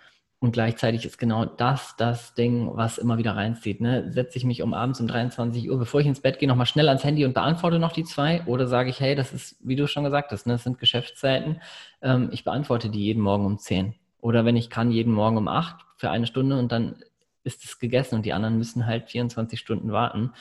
[0.41, 3.81] Und gleichzeitig ist genau das das Ding, was immer wieder reinzieht.
[3.81, 4.09] Ne?
[4.11, 6.87] Setze ich mich um abends um 23 Uhr, bevor ich ins Bett gehe, nochmal schnell
[6.87, 8.41] ans Handy und beantworte noch die zwei?
[8.45, 10.53] Oder sage ich, hey, das ist, wie du schon gesagt hast, ne?
[10.53, 11.61] das sind Geschäftszeiten.
[12.01, 13.95] Ähm, ich beantworte die jeden Morgen um 10.
[14.21, 16.95] Oder wenn ich kann, jeden Morgen um 8 für eine Stunde und dann
[17.43, 20.31] ist es gegessen und die anderen müssen halt 24 Stunden warten.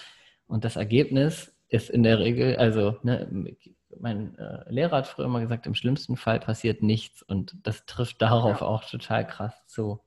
[0.47, 3.29] Und das Ergebnis ist in der Regel, also ne,
[4.01, 8.23] mein äh, Lehrer hat früher immer gesagt, im schlimmsten Fall passiert nichts und das trifft
[8.23, 8.67] darauf ja.
[8.67, 10.01] auch total krass zu.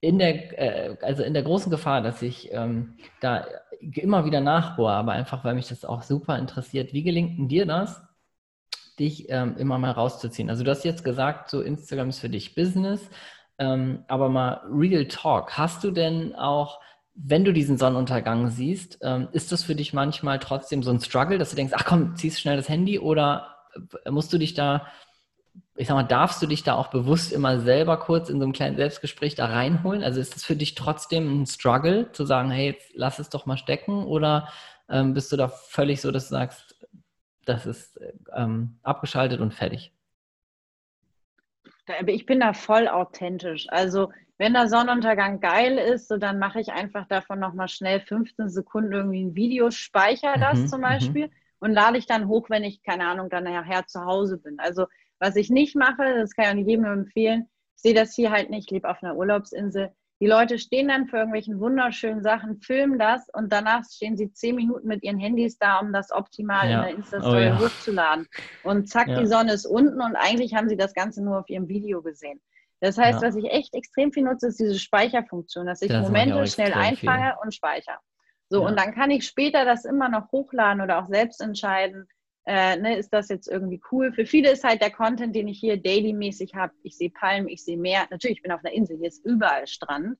[0.00, 3.46] In der, äh, also in der großen Gefahr, dass ich ähm, da
[3.80, 6.92] immer wieder nachbohre, aber einfach, weil mich das auch super interessiert.
[6.92, 8.02] Wie gelingt denn dir das,
[8.98, 10.50] dich ähm, immer mal rauszuziehen?
[10.50, 13.08] Also du hast jetzt gesagt, so Instagram ist für dich Business,
[13.58, 15.56] ähm, aber mal Real Talk.
[15.56, 16.80] Hast du denn auch
[17.14, 21.38] wenn du diesen Sonnenuntergang siehst, ähm, ist das für dich manchmal trotzdem so ein Struggle,
[21.38, 23.56] dass du denkst, ach komm, ziehst schnell das Handy oder
[24.04, 24.88] äh, musst du dich da,
[25.76, 28.52] ich sag mal, darfst du dich da auch bewusst immer selber kurz in so einem
[28.52, 30.02] kleinen Selbstgespräch da reinholen?
[30.02, 33.46] Also ist das für dich trotzdem ein Struggle, zu sagen, hey, jetzt lass es doch
[33.46, 34.48] mal stecken oder
[34.88, 36.76] ähm, bist du da völlig so, dass du sagst,
[37.44, 38.00] das ist
[38.34, 39.92] ähm, abgeschaltet und fertig?
[42.06, 43.66] Ich bin da voll authentisch.
[43.68, 48.48] Also wenn der Sonnenuntergang geil ist, so dann mache ich einfach davon nochmal schnell 15
[48.48, 50.84] Sekunden irgendwie ein Video, speichere das mhm, zum mhm.
[50.84, 54.58] Beispiel und lade ich dann hoch, wenn ich, keine Ahnung, dann nachher zu Hause bin.
[54.58, 54.86] Also
[55.18, 58.30] was ich nicht mache, das kann ich auch jedem nur empfehlen, ich sehe das hier
[58.30, 62.60] halt nicht, ich lebe auf einer Urlaubsinsel, Die Leute stehen dann für irgendwelchen wunderschönen Sachen,
[62.60, 66.68] filmen das und danach stehen sie zehn Minuten mit ihren Handys da, um das optimal
[66.68, 66.76] ja.
[66.76, 67.58] in der Insta-Story oh, ja.
[67.58, 68.26] hochzuladen.
[68.64, 69.20] Und zack, ja.
[69.20, 72.40] die Sonne ist unten und eigentlich haben sie das Ganze nur auf ihrem Video gesehen.
[72.84, 76.46] Das heißt, was ich echt extrem viel nutze, ist diese Speicherfunktion, dass ich das Momente
[76.46, 77.42] schnell einfange viel.
[77.42, 77.96] und speichere.
[78.50, 82.06] So, und dann kann ich später das immer noch hochladen oder auch selbst entscheiden,
[82.44, 84.12] äh, ne, ist das jetzt irgendwie cool?
[84.12, 86.74] Für viele ist halt der Content, den ich hier daily-mäßig habe.
[86.82, 88.06] Ich sehe Palmen, ich sehe Meer.
[88.10, 90.18] Natürlich, ich bin auf einer Insel, hier ist überall Strand.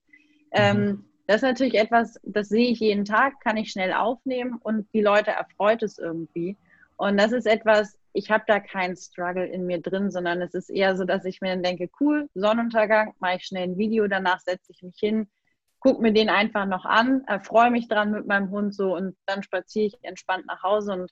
[0.51, 1.05] Ähm, mhm.
[1.27, 5.01] das ist natürlich etwas, das sehe ich jeden Tag, kann ich schnell aufnehmen und die
[5.01, 6.57] Leute erfreut es irgendwie.
[6.97, 10.69] Und das ist etwas, ich habe da keinen Struggle in mir drin, sondern es ist
[10.69, 14.39] eher so, dass ich mir dann denke, cool, Sonnenuntergang, mache ich schnell ein Video, danach
[14.39, 15.27] setze ich mich hin,
[15.79, 19.43] gucke mir den einfach noch an, erfreue mich dran mit meinem Hund so und dann
[19.43, 21.11] spaziere ich entspannt nach Hause und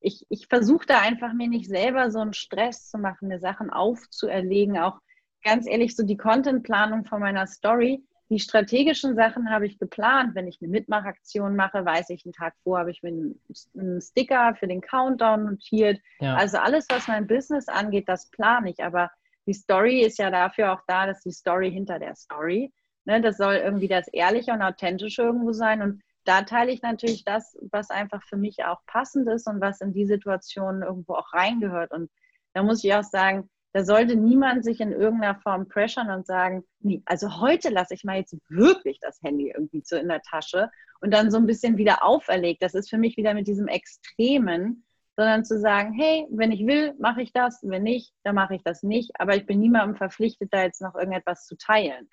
[0.00, 3.70] ich, ich versuche da einfach mir nicht selber so einen Stress zu machen, mir Sachen
[3.70, 4.78] aufzuerlegen.
[4.78, 4.98] Auch
[5.44, 10.34] ganz ehrlich, so die Contentplanung von meiner Story, die strategischen Sachen habe ich geplant.
[10.34, 13.34] Wenn ich eine Mitmachaktion mache, weiß ich einen Tag vor, habe ich mir
[13.74, 15.98] einen Sticker für den Countdown notiert.
[16.20, 16.34] Ja.
[16.34, 18.84] Also alles, was mein Business angeht, das plane ich.
[18.84, 19.10] Aber
[19.46, 22.70] die Story ist ja dafür auch da, dass die Story hinter der Story.
[23.06, 25.80] Ne, das soll irgendwie das Ehrliche und Authentische irgendwo sein.
[25.80, 29.80] Und da teile ich natürlich das, was einfach für mich auch passend ist und was
[29.80, 31.92] in die Situation irgendwo auch reingehört.
[31.92, 32.10] Und
[32.52, 36.64] da muss ich auch sagen, da sollte niemand sich in irgendeiner Form pressern und sagen,
[36.80, 40.68] nee, also heute lasse ich mal jetzt wirklich das Handy irgendwie so in der Tasche
[41.00, 42.60] und dann so ein bisschen wieder auferlegt.
[42.60, 44.84] Das ist für mich wieder mit diesem Extremen,
[45.16, 48.64] sondern zu sagen, hey, wenn ich will, mache ich das, wenn nicht, dann mache ich
[48.64, 49.12] das nicht.
[49.20, 52.10] Aber ich bin niemandem verpflichtet, da jetzt noch irgendetwas zu teilen.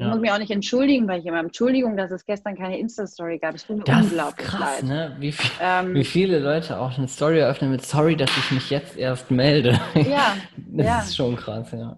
[0.00, 1.46] Ich muss mich auch nicht entschuldigen bei jemandem.
[1.46, 3.56] Entschuldigung, dass es gestern keine Insta-Story gab.
[3.56, 4.84] Tut mir das unglaublich ist krass, leid.
[4.84, 5.16] Ne?
[5.18, 8.70] Wie, viel, ähm, wie, viele Leute auch eine Story eröffnen mit Sorry, dass ich mich
[8.70, 9.78] jetzt erst melde.
[9.94, 10.36] Ja.
[10.56, 11.00] das ja.
[11.00, 11.96] ist schon krass, ja.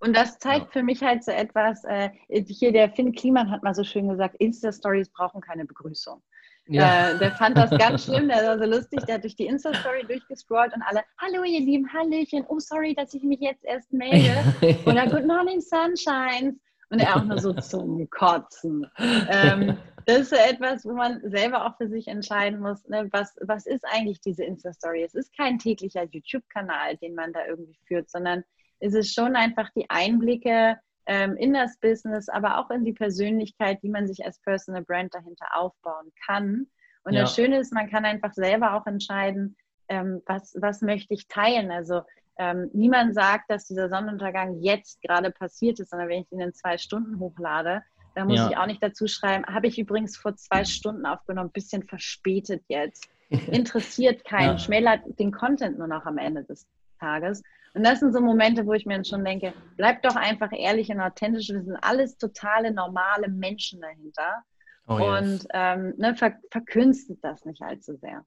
[0.00, 0.72] Und das zeigt ja.
[0.72, 4.36] für mich halt so etwas, äh, hier der Finn Kliman hat mal so schön gesagt,
[4.36, 6.22] Insta-Stories brauchen keine Begrüßung.
[6.66, 7.10] Ja.
[7.10, 10.04] Äh, der fand das ganz schlimm, der war so lustig, der hat durch die Insta-Story
[10.06, 14.34] durchgescrollt und alle, hallo ihr Lieben, Hallöchen, oh sorry, dass ich mich jetzt erst melde.
[14.86, 16.54] Oder Good Morning Sunshines.
[16.90, 18.86] Und er auch nur so zum Kotzen.
[18.98, 23.36] Ähm, das ist so etwas, wo man selber auch für sich entscheiden muss, ne, was,
[23.40, 25.02] was ist eigentlich diese Insta-Story?
[25.02, 28.44] Es ist kein täglicher YouTube-Kanal, den man da irgendwie führt, sondern
[28.80, 33.82] es ist schon einfach die Einblicke ähm, in das Business, aber auch in die Persönlichkeit,
[33.82, 36.66] die man sich als Personal Brand dahinter aufbauen kann.
[37.04, 37.22] Und ja.
[37.22, 39.56] das Schöne ist, man kann einfach selber auch entscheiden,
[39.88, 41.70] ähm, was, was möchte ich teilen.
[41.70, 42.02] Also
[42.38, 46.52] ähm, niemand sagt, dass dieser Sonnenuntergang jetzt gerade passiert ist, sondern wenn ich ihn in
[46.52, 47.82] zwei Stunden hochlade,
[48.14, 48.50] dann muss ja.
[48.50, 53.08] ich auch nicht dazu schreiben, habe ich übrigens vor zwei Stunden aufgenommen, bisschen verspätet jetzt.
[53.50, 54.58] Interessiert keinen, ja.
[54.58, 56.66] schmälert den Content nur noch am Ende des
[57.00, 57.42] Tages.
[57.74, 61.00] Und das sind so Momente, wo ich mir schon denke, bleib doch einfach ehrlich und
[61.00, 61.48] authentisch.
[61.48, 64.44] Wir sind alles totale, normale Menschen dahinter.
[64.86, 65.46] Oh, und yes.
[65.52, 68.24] ähm, ne, ver verkünstet das nicht allzu sehr.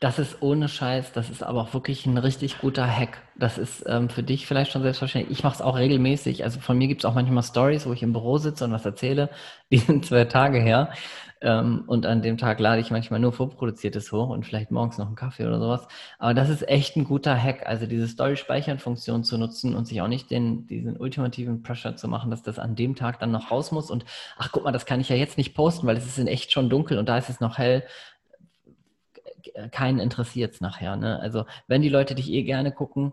[0.00, 3.22] Das ist ohne Scheiß, das ist aber auch wirklich ein richtig guter Hack.
[3.36, 5.38] Das ist ähm, für dich vielleicht schon selbstverständlich.
[5.38, 6.44] Ich mache es auch regelmäßig.
[6.44, 8.84] Also von mir gibt es auch manchmal Stories, wo ich im Büro sitze und was
[8.84, 9.30] erzähle.
[9.72, 10.90] Die sind zwei Tage her.
[11.40, 15.06] Ähm, und an dem Tag lade ich manchmal nur Vorproduziertes hoch und vielleicht morgens noch
[15.06, 15.88] einen Kaffee oder sowas.
[16.18, 17.66] Aber das ist echt ein guter Hack.
[17.66, 22.30] Also diese Story-Speichern-Funktion zu nutzen und sich auch nicht den, diesen ultimativen Pressure zu machen,
[22.30, 23.90] dass das an dem Tag dann noch raus muss.
[23.90, 24.04] Und
[24.38, 26.52] ach guck mal, das kann ich ja jetzt nicht posten, weil es ist in echt
[26.52, 27.82] schon dunkel und da ist es noch hell
[29.70, 30.96] keinen interessiert es nachher.
[30.96, 31.18] Ne?
[31.20, 33.12] Also wenn die Leute dich eh gerne gucken,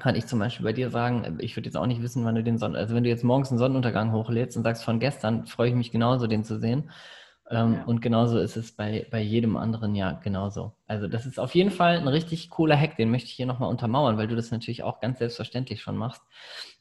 [0.00, 2.42] kann ich zum Beispiel bei dir sagen, ich würde jetzt auch nicht wissen, wann du
[2.42, 5.68] den Sonnen, also wenn du jetzt morgens einen Sonnenuntergang hochlädst und sagst von gestern, freue
[5.68, 6.90] ich mich genauso, den zu sehen.
[7.50, 7.84] Ähm, ja.
[7.84, 10.72] Und genauso ist es bei, bei jedem anderen Jahr genauso.
[10.86, 13.68] Also das ist auf jeden Fall ein richtig cooler Hack, den möchte ich hier nochmal
[13.68, 16.22] untermauern, weil du das natürlich auch ganz selbstverständlich schon machst.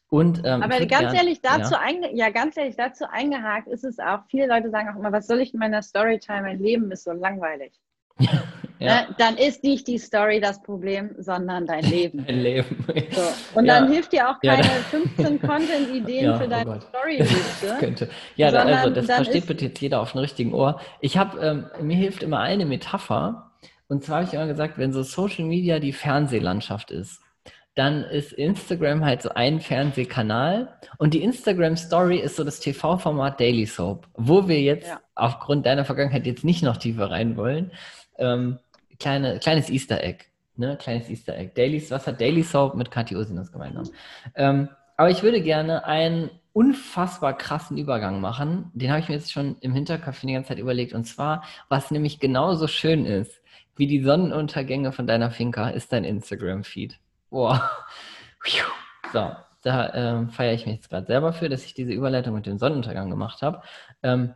[0.10, 1.80] Und, ähm, Aber ganz ehrlich dazu, ja.
[1.80, 5.26] Einge ja, ganz ehrlich dazu eingehakt ist es auch, viele Leute sagen auch immer, was
[5.26, 7.74] soll ich in meiner Storytime, mein Leben ist so langweilig.
[8.22, 8.44] Ja.
[8.82, 9.16] Ne?
[9.20, 12.26] Dann ist nicht die Story das Problem, sondern dein Leben.
[12.26, 12.84] Dein Leben.
[13.12, 13.22] So.
[13.60, 13.80] Und ja.
[13.80, 18.10] dann hilft dir auch keine ja, 15 Content-Ideen für oh deine oh Story-Liste.
[18.36, 20.82] Ja, also das versteht bitte jetzt jeder auf dem richtigen Ohr.
[21.00, 23.52] Ich habe, ähm, mir hilft immer eine Metapher.
[23.88, 27.22] Und zwar habe ich immer gesagt, wenn so Social Media die Fernsehlandschaft ist,
[27.76, 33.40] dann ist Instagram halt so ein Fernsehkanal und die Instagram Story ist so das TV-Format
[33.40, 35.00] Daily Soap, wo wir jetzt ja.
[35.16, 37.72] aufgrund deiner Vergangenheit jetzt nicht noch tiefer rein wollen.
[38.22, 38.60] Ähm,
[39.00, 40.26] kleine, kleines Easter Egg.
[40.56, 40.78] Ne?
[40.78, 41.52] Kleines Easter Egg.
[41.56, 43.90] Daily, was hat Daily Soap mit Kathi Usinus gemeinsam?
[44.36, 48.72] Ähm, aber ich würde gerne einen unfassbar krassen Übergang machen.
[48.74, 50.94] Den habe ich mir jetzt schon im Hinterkopf die ganze Zeit überlegt.
[50.94, 53.42] Und zwar, was nämlich genauso schön ist,
[53.76, 57.00] wie die Sonnenuntergänge von deiner Finca, ist dein Instagram-Feed.
[57.30, 57.70] Boah.
[59.12, 59.32] So.
[59.64, 62.58] Da äh, feiere ich mich jetzt gerade selber für, dass ich diese Überleitung mit dem
[62.58, 63.62] Sonnenuntergang gemacht habe.
[64.02, 64.34] Ähm,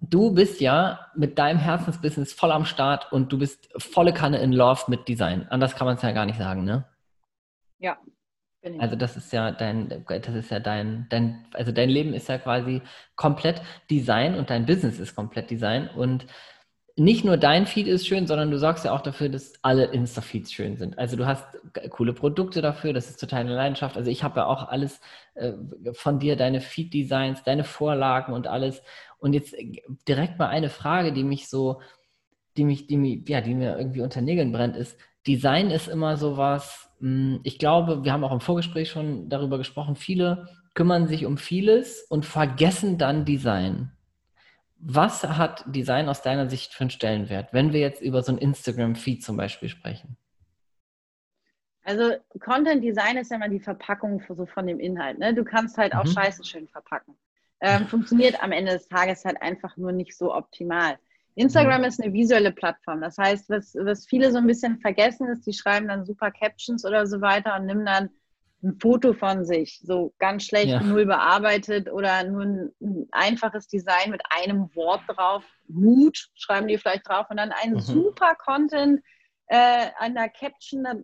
[0.00, 4.52] du bist ja mit deinem Herzensbusiness voll am Start und du bist volle Kanne in
[4.52, 5.46] Love mit Design.
[5.50, 6.84] Anders kann man es ja gar nicht sagen, ne?
[7.78, 7.98] Ja.
[8.78, 12.38] Also das ist ja dein, das ist ja dein, dein, also dein Leben ist ja
[12.38, 12.80] quasi
[13.16, 16.26] komplett Design und dein Business ist komplett Design und
[16.96, 20.52] nicht nur dein Feed ist schön, sondern du sorgst ja auch dafür, dass alle Insta-Feeds
[20.52, 20.98] schön sind.
[20.98, 21.46] Also du hast
[21.90, 23.96] coole Produkte dafür, das ist total eine Leidenschaft.
[23.96, 25.00] Also ich habe ja auch alles
[25.34, 25.52] äh,
[25.92, 28.82] von dir, deine Feed-Designs, deine Vorlagen und alles.
[29.18, 31.80] Und jetzt äh, direkt mal eine Frage, die mich so,
[32.56, 36.16] die mich, die mich, ja, die mir irgendwie unter Nägeln brennt, ist, Design ist immer
[36.16, 41.26] sowas, hm, ich glaube, wir haben auch im Vorgespräch schon darüber gesprochen, viele kümmern sich
[41.26, 43.92] um vieles und vergessen dann Design.
[44.84, 48.38] Was hat Design aus deiner Sicht für einen Stellenwert, wenn wir jetzt über so ein
[48.38, 50.16] Instagram-Feed zum Beispiel sprechen?
[51.84, 55.20] Also Content Design ist ja immer die Verpackung so von dem Inhalt.
[55.20, 55.34] Ne?
[55.34, 56.10] Du kannst halt auch mhm.
[56.10, 57.16] Scheiße schön verpacken.
[57.60, 60.98] Ähm, funktioniert am Ende des Tages halt einfach nur nicht so optimal.
[61.36, 61.86] Instagram mhm.
[61.86, 63.00] ist eine visuelle Plattform.
[63.00, 66.84] Das heißt, was, was viele so ein bisschen vergessen ist, die schreiben dann super Captions
[66.84, 68.10] oder so weiter und nehmen dann
[68.62, 70.82] ein Foto von sich, so ganz schlecht, ja.
[70.82, 75.44] null bearbeitet oder nur ein, ein, einfaches Design mit einem Wort drauf.
[75.66, 77.80] Mut schreiben die vielleicht drauf und dann ein mhm.
[77.80, 79.02] super Content
[79.48, 80.94] äh, an der Caption da,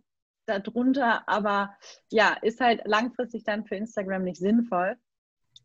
[0.60, 1.74] darunter, aber
[2.10, 4.96] ja, ist halt langfristig dann für Instagram nicht sinnvoll.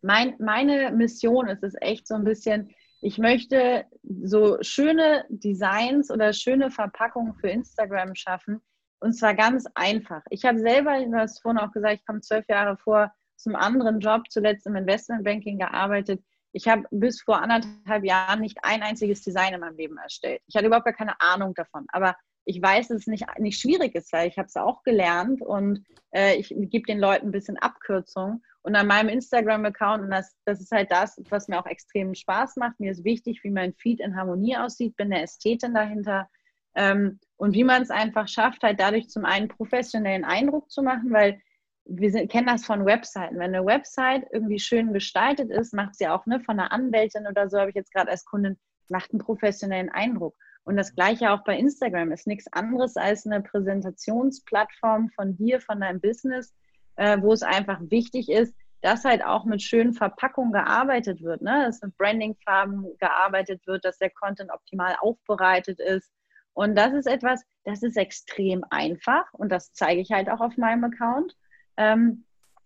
[0.01, 3.85] Mein, meine Mission ist es echt so ein bisschen, ich möchte
[4.23, 8.61] so schöne Designs oder schöne Verpackungen für Instagram schaffen,
[9.03, 10.21] und zwar ganz einfach.
[10.29, 13.99] Ich habe selber, du hast vorhin auch gesagt, ich komme zwölf Jahre vor zum anderen
[13.99, 16.23] Job, zuletzt im Investmentbanking gearbeitet.
[16.53, 20.41] Ich habe bis vor anderthalb Jahren nicht ein einziges Design in meinem Leben erstellt.
[20.47, 21.85] Ich hatte überhaupt gar keine Ahnung davon.
[21.89, 25.41] Aber ich weiß, dass es nicht, nicht schwierig ist, weil ich habe es auch gelernt
[25.41, 28.41] und äh, ich gebe den Leuten ein bisschen Abkürzung.
[28.61, 32.55] Und an meinem Instagram-Account, und das, das ist halt das, was mir auch extrem Spaß
[32.55, 36.29] macht, mir ist wichtig, wie mein Feed in Harmonie aussieht, bin eine Ästhetin dahinter.
[36.75, 41.11] Ähm, und wie man es einfach schafft, halt dadurch zum einen professionellen Eindruck zu machen,
[41.11, 41.41] weil
[41.85, 43.35] wir sind, kennen das von Webseiten.
[43.35, 47.49] Wenn eine Website irgendwie schön gestaltet ist, macht sie auch ne, von einer Anwältin oder
[47.49, 48.57] so, habe ich jetzt gerade als Kundin,
[48.87, 50.35] macht einen professionellen Eindruck.
[50.63, 55.81] Und das gleiche auch bei Instagram ist nichts anderes als eine Präsentationsplattform von dir, von
[55.81, 56.53] deinem Business,
[56.95, 61.63] äh, wo es einfach wichtig ist, dass halt auch mit schönen Verpackungen gearbeitet wird, ne?
[61.65, 66.11] dass mit Brandingfarben gearbeitet wird, dass der Content optimal aufbereitet ist,
[66.53, 70.57] und das ist etwas, das ist extrem einfach und das zeige ich halt auch auf
[70.57, 71.35] meinem Account.
[71.77, 72.25] Ähm,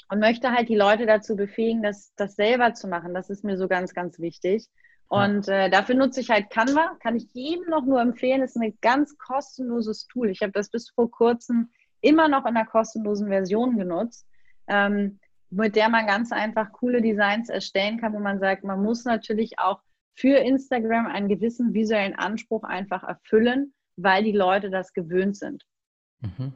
[0.09, 3.13] und möchte halt die Leute dazu befähigen, das, das selber zu machen.
[3.13, 4.67] Das ist mir so ganz, ganz wichtig.
[5.09, 6.97] Und äh, dafür nutze ich halt Canva.
[7.01, 8.41] Kann ich jedem noch nur empfehlen.
[8.41, 10.29] Ist ein ganz kostenloses Tool.
[10.29, 11.69] Ich habe das bis vor kurzem
[12.01, 14.25] immer noch in einer kostenlosen Version genutzt,
[14.67, 15.19] ähm,
[15.49, 19.59] mit der man ganz einfach coole Designs erstellen kann, wo man sagt, man muss natürlich
[19.59, 19.81] auch
[20.13, 25.63] für Instagram einen gewissen visuellen Anspruch einfach erfüllen weil die Leute das gewöhnt sind.
[26.21, 26.53] Mhm.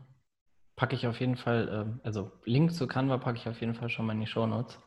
[0.76, 3.90] Packe ich auf jeden Fall, ähm, also Link zu Canva packe ich auf jeden Fall
[3.90, 4.80] schon mal in die Show Notes.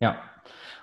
[0.00, 0.20] Ja.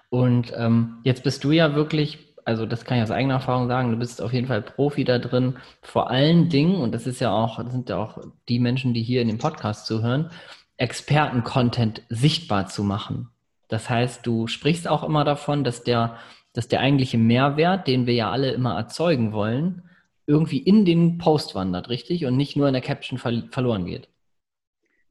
[0.10, 3.92] Und ähm, jetzt bist du ja wirklich, also das kann ich aus eigener Erfahrung sagen,
[3.92, 7.32] du bist auf jeden Fall Profi da drin, vor allen Dingen, und das ist ja
[7.32, 10.32] auch, das sind ja auch die Menschen, die hier in dem Podcast zuhören,
[10.78, 13.30] Experten-Content sichtbar zu machen.
[13.68, 16.18] Das heißt, du sprichst auch immer davon, dass der,
[16.54, 19.88] dass der eigentliche Mehrwert, den wir ja alle immer erzeugen wollen,
[20.30, 22.26] irgendwie in den Post wandert, richtig?
[22.26, 24.08] Und nicht nur in der Caption ver verloren geht.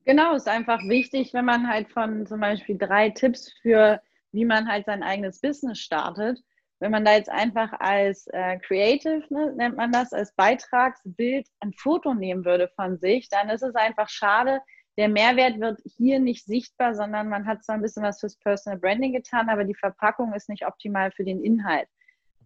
[0.05, 4.01] Genau, ist einfach wichtig, wenn man halt von zum Beispiel drei Tipps für,
[4.33, 6.39] wie man halt sein eigenes Business startet.
[6.79, 11.73] Wenn man da jetzt einfach als äh, Creative, ne, nennt man das, als Beitragsbild ein
[11.73, 14.61] Foto nehmen würde von sich, dann ist es einfach schade.
[14.97, 18.79] Der Mehrwert wird hier nicht sichtbar, sondern man hat zwar ein bisschen was fürs Personal
[18.79, 21.89] Branding getan, aber die Verpackung ist nicht optimal für den Inhalt.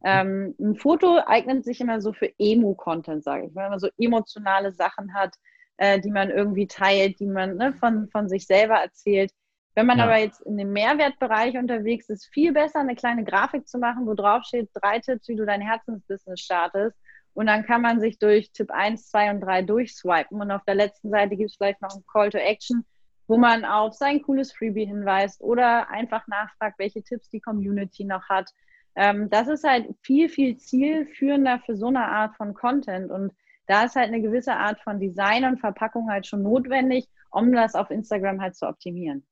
[0.05, 4.73] Ähm, ein Foto eignet sich immer so für Emo-Content, sage ich, wenn man so emotionale
[4.73, 5.35] Sachen hat,
[5.77, 9.33] äh, die man irgendwie teilt, die man ne, von, von sich selber erzählt.
[9.75, 10.05] Wenn man ja.
[10.05, 14.15] aber jetzt in dem Mehrwertbereich unterwegs ist, viel besser eine kleine Grafik zu machen, wo
[14.15, 16.97] drauf steht, drei Tipps, wie du dein Herzensbusiness startest.
[17.35, 20.41] Und dann kann man sich durch Tipp 1, 2 und 3 durchswipen.
[20.41, 22.85] Und auf der letzten Seite gibt es vielleicht noch einen Call to Action,
[23.27, 28.29] wo man auf sein cooles Freebie hinweist oder einfach nachfragt, welche Tipps die Community noch
[28.29, 28.51] hat.
[28.95, 33.11] Ähm, das ist halt viel, viel zielführender für so eine Art von Content.
[33.11, 33.33] Und
[33.67, 37.75] da ist halt eine gewisse Art von Design und Verpackung halt schon notwendig, um das
[37.75, 39.25] auf Instagram halt zu optimieren.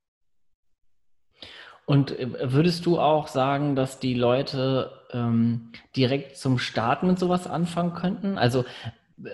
[1.91, 7.49] Und äh, würdest du auch sagen, dass die Leute ähm, direkt zum Starten mit sowas
[7.49, 8.39] anfangen könnten?
[8.39, 8.65] Also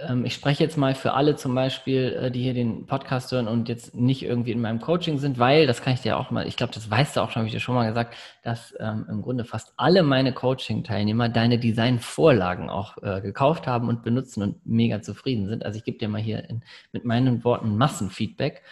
[0.08, 3.48] ähm, ich spreche jetzt mal für alle zum Beispiel, äh, die hier den Podcast hören
[3.48, 6.46] und jetzt nicht irgendwie in meinem Coaching sind, weil, das kann ich dir auch mal,
[6.46, 9.06] ich glaube, das weißt du auch schon, habe ich dir schon mal gesagt, dass ähm,
[9.08, 14.66] im Grunde fast alle meine Coaching-Teilnehmer deine Designvorlagen auch äh, gekauft haben und benutzen und
[14.66, 15.64] mega zufrieden sind.
[15.64, 16.62] Also ich gebe dir mal hier in,
[16.92, 18.62] mit meinen Worten Massenfeedback.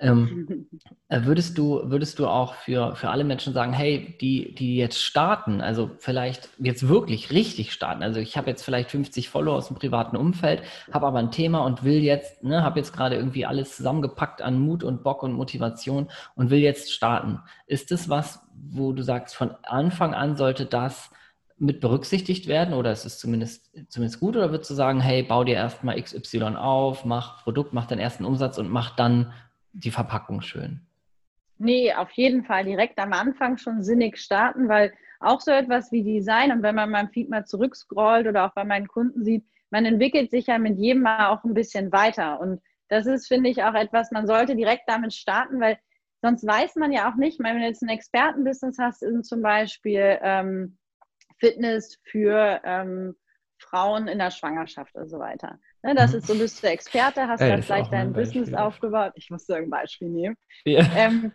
[0.00, 0.66] Ähm,
[1.08, 5.02] äh, würdest du, würdest du auch für, für alle Menschen sagen, hey, die, die jetzt
[5.02, 9.68] starten, also vielleicht jetzt wirklich richtig starten, also ich habe jetzt vielleicht 50 Follower aus
[9.68, 13.46] dem privaten Umfeld, habe aber ein Thema und will jetzt, ne, habe jetzt gerade irgendwie
[13.46, 17.40] alles zusammengepackt an Mut und Bock und Motivation und will jetzt starten.
[17.66, 18.40] Ist das was,
[18.70, 21.10] wo du sagst, von Anfang an sollte das
[21.60, 25.42] mit berücksichtigt werden oder ist es zumindest, zumindest gut oder würdest du sagen, hey, bau
[25.42, 29.32] dir erstmal XY auf, mach Produkt, mach deinen ersten Umsatz und mach dann
[29.72, 30.80] die Verpackung schön.
[31.58, 36.04] Nee, auf jeden Fall direkt am Anfang schon sinnig starten, weil auch so etwas wie
[36.04, 39.84] Design und wenn man meinem Feed mal zurückscrollt oder auch bei meinen Kunden sieht, man
[39.84, 42.40] entwickelt sich ja mit jedem Mal auch ein bisschen weiter.
[42.40, 45.78] Und das ist, finde ich, auch etwas, man sollte direkt damit starten, weil
[46.22, 50.18] sonst weiß man ja auch nicht, wenn du jetzt ein Expertenbusiness hast, in zum Beispiel
[50.22, 50.78] ähm,
[51.38, 53.14] Fitness für ähm,
[53.58, 55.58] Frauen in der Schwangerschaft und so weiter.
[55.82, 56.18] Ne, das mhm.
[56.18, 59.12] ist so, bist du Experte, hast ja, vielleicht dein Business aufgebaut.
[59.14, 60.36] Ich muss ein Beispiel nehmen.
[60.64, 60.84] Ja.
[60.96, 61.32] Ähm,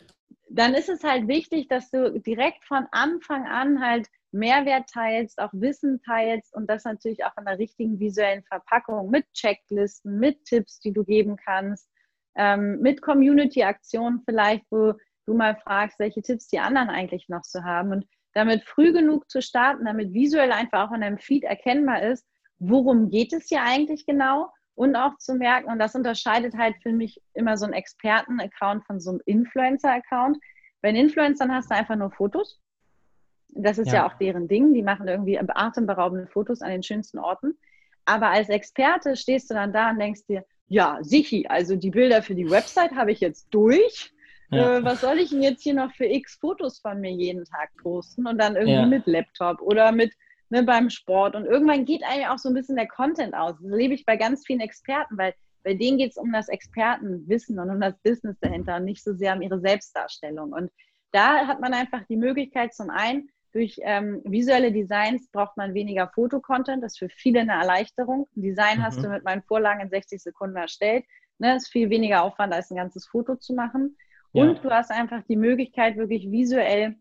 [0.49, 5.51] dann ist es halt wichtig, dass du direkt von Anfang an halt Mehrwert teilst, auch
[5.53, 10.79] Wissen teilst und das natürlich auch in der richtigen visuellen Verpackung mit Checklisten, mit Tipps,
[10.79, 11.89] die du geben kannst,
[12.35, 14.93] ähm, mit Community-Aktionen vielleicht, wo
[15.25, 19.29] du mal fragst, welche Tipps die anderen eigentlich noch so haben und damit früh genug
[19.29, 22.25] zu starten, damit visuell einfach auch in deinem Feed erkennbar ist,
[22.69, 26.91] worum geht es hier eigentlich genau und auch zu merken, und das unterscheidet halt für
[26.91, 30.37] mich immer so einen Experten-Account von so einem Influencer-Account.
[30.81, 32.59] Bei den Influencern hast du einfach nur Fotos.
[33.49, 33.93] Das ist ja.
[33.93, 34.73] ja auch deren Ding.
[34.73, 37.57] Die machen irgendwie atemberaubende Fotos an den schönsten Orten.
[38.05, 42.23] Aber als Experte stehst du dann da und denkst dir, ja, Sichi, also die Bilder
[42.23, 44.11] für die Website habe ich jetzt durch.
[44.49, 44.77] Ja.
[44.77, 47.69] Äh, was soll ich denn jetzt hier noch für x Fotos von mir jeden Tag
[47.81, 48.85] posten und dann irgendwie ja.
[48.85, 50.13] mit Laptop oder mit
[50.53, 51.35] ne, beim Sport.
[51.35, 53.55] Und irgendwann geht einem auch so ein bisschen der Content aus.
[53.59, 55.33] Das erlebe ich bei ganz vielen Experten, weil
[55.63, 59.15] bei denen geht es um das Expertenwissen und um das Business dahinter und nicht so
[59.15, 60.53] sehr um ihre Selbstdarstellung.
[60.53, 60.71] Und
[61.11, 66.07] da hat man einfach die Möglichkeit, zum einen, durch ähm, visuelle Designs braucht man weniger
[66.13, 66.83] Fotocontent.
[66.83, 68.27] Das ist für viele eine Erleichterung.
[68.35, 68.83] Ein Design mhm.
[68.83, 71.03] hast du mit meinen Vorlagen in 60 Sekunden erstellt.
[71.39, 73.97] Ne, ist viel weniger Aufwand, als ein ganzes Foto zu machen.
[74.33, 74.43] Ja.
[74.43, 76.95] Und du hast einfach die Möglichkeit, wirklich visuell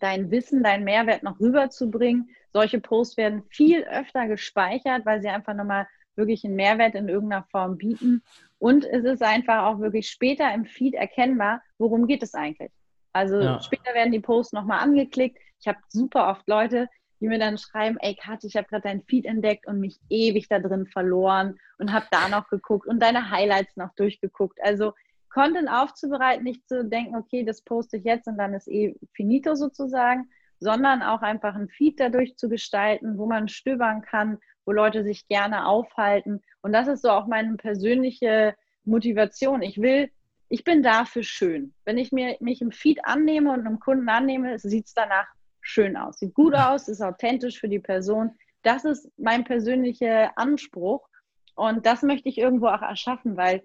[0.00, 2.30] dein Wissen, deinen Mehrwert noch rüberzubringen.
[2.52, 5.86] Solche Posts werden viel öfter gespeichert, weil sie einfach nochmal
[6.16, 8.22] wirklich einen Mehrwert in irgendeiner Form bieten.
[8.58, 12.72] Und es ist einfach auch wirklich später im Feed erkennbar, worum geht es eigentlich.
[13.12, 13.60] Also ja.
[13.60, 15.38] später werden die Posts nochmal angeklickt.
[15.60, 16.88] Ich habe super oft Leute,
[17.20, 20.48] die mir dann schreiben, ey Kathi, ich habe gerade dein Feed entdeckt und mich ewig
[20.48, 24.58] da drin verloren und habe da noch geguckt und deine Highlights noch durchgeguckt.
[24.62, 24.92] Also
[25.30, 29.54] Content aufzubereiten, nicht zu denken, okay, das poste ich jetzt und dann ist eh finito
[29.54, 30.28] sozusagen,
[30.60, 35.28] sondern auch einfach ein Feed dadurch zu gestalten, wo man stöbern kann, wo Leute sich
[35.28, 36.42] gerne aufhalten.
[36.62, 38.54] Und das ist so auch meine persönliche
[38.84, 39.62] Motivation.
[39.62, 40.10] Ich will,
[40.48, 41.74] ich bin dafür schön.
[41.84, 45.26] Wenn ich mir, mich im Feed annehme und einem Kunden annehme, sieht es danach
[45.60, 46.18] schön aus.
[46.18, 48.32] Sieht gut aus, ist authentisch für die Person.
[48.62, 51.08] Das ist mein persönlicher Anspruch.
[51.54, 53.62] Und das möchte ich irgendwo auch erschaffen, weil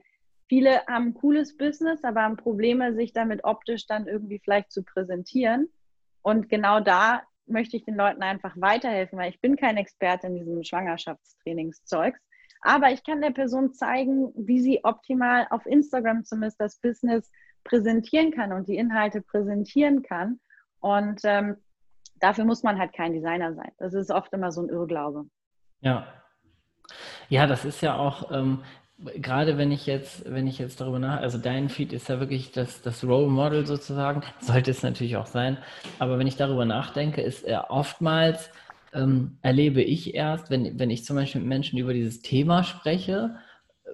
[0.47, 4.83] viele haben ein cooles Business, aber haben Probleme, sich damit optisch dann irgendwie vielleicht zu
[4.83, 5.69] präsentieren.
[6.21, 10.35] Und genau da möchte ich den Leuten einfach weiterhelfen, weil ich bin kein Experte in
[10.35, 12.19] diesem Schwangerschaftstrainingszeugs.
[12.61, 17.29] Aber ich kann der Person zeigen, wie sie optimal auf Instagram zumindest das Business
[17.65, 20.39] präsentieren kann und die Inhalte präsentieren kann.
[20.79, 21.57] Und ähm,
[22.19, 23.71] dafür muss man halt kein Designer sein.
[23.77, 25.25] Das ist oft immer so ein Irrglaube.
[25.81, 26.07] Ja.
[27.27, 28.63] Ja, das ist ja auch, ähm,
[29.16, 32.51] gerade wenn ich jetzt, wenn ich jetzt darüber nach, also dein Feed ist ja wirklich
[32.51, 35.58] das, das Role Model sozusagen, sollte es natürlich auch sein,
[35.99, 38.49] aber wenn ich darüber nachdenke, ist er oftmals,
[38.93, 43.36] ähm, erlebe ich erst, wenn, wenn ich zum Beispiel mit Menschen über dieses Thema spreche,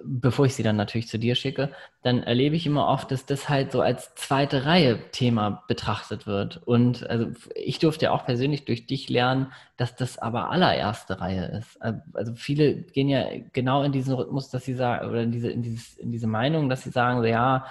[0.04, 1.70] bevor ich sie dann natürlich zu dir schicke,
[2.02, 6.62] dann erlebe ich immer oft, dass das halt so als zweite Reihe Thema betrachtet wird.
[6.66, 11.46] Und also ich durfte ja auch persönlich durch dich lernen, dass das aber allererste Reihe
[11.58, 11.80] ist.
[12.14, 15.62] Also viele gehen ja genau in diesen Rhythmus, dass sie sagen, oder in diese, in
[15.62, 17.66] dieses, in diese Meinung, dass sie sagen, so, ja,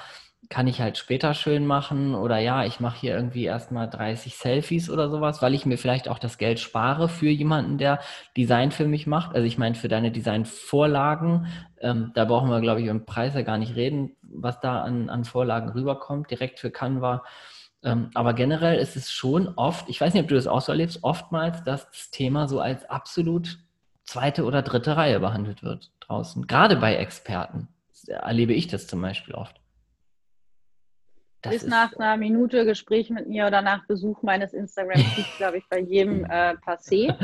[0.50, 4.90] kann ich halt später schön machen oder ja, ich mache hier irgendwie erstmal 30 Selfies
[4.90, 8.00] oder sowas, weil ich mir vielleicht auch das Geld spare für jemanden, der
[8.36, 9.36] Design für mich macht.
[9.36, 11.46] Also ich meine, für deine Designvorlagen,
[11.82, 15.10] ähm, da brauchen wir, glaube ich, im Preis ja gar nicht reden, was da an,
[15.10, 17.24] an Vorlagen rüberkommt, direkt für Canva.
[17.84, 20.72] Ähm, aber generell ist es schon oft, ich weiß nicht, ob du das auch so
[20.72, 23.60] erlebst, oftmals, dass das Thema so als absolut
[24.04, 26.48] zweite oder dritte Reihe behandelt wird draußen.
[26.48, 27.68] Gerade bei Experten
[28.08, 29.60] erlebe ich das zum Beispiel oft.
[31.42, 35.64] Das ist, nach einer Minute Gespräch mit mir oder nach Besuch meines Instagram-Feeds, glaube ich,
[35.70, 37.16] bei jedem äh, passé,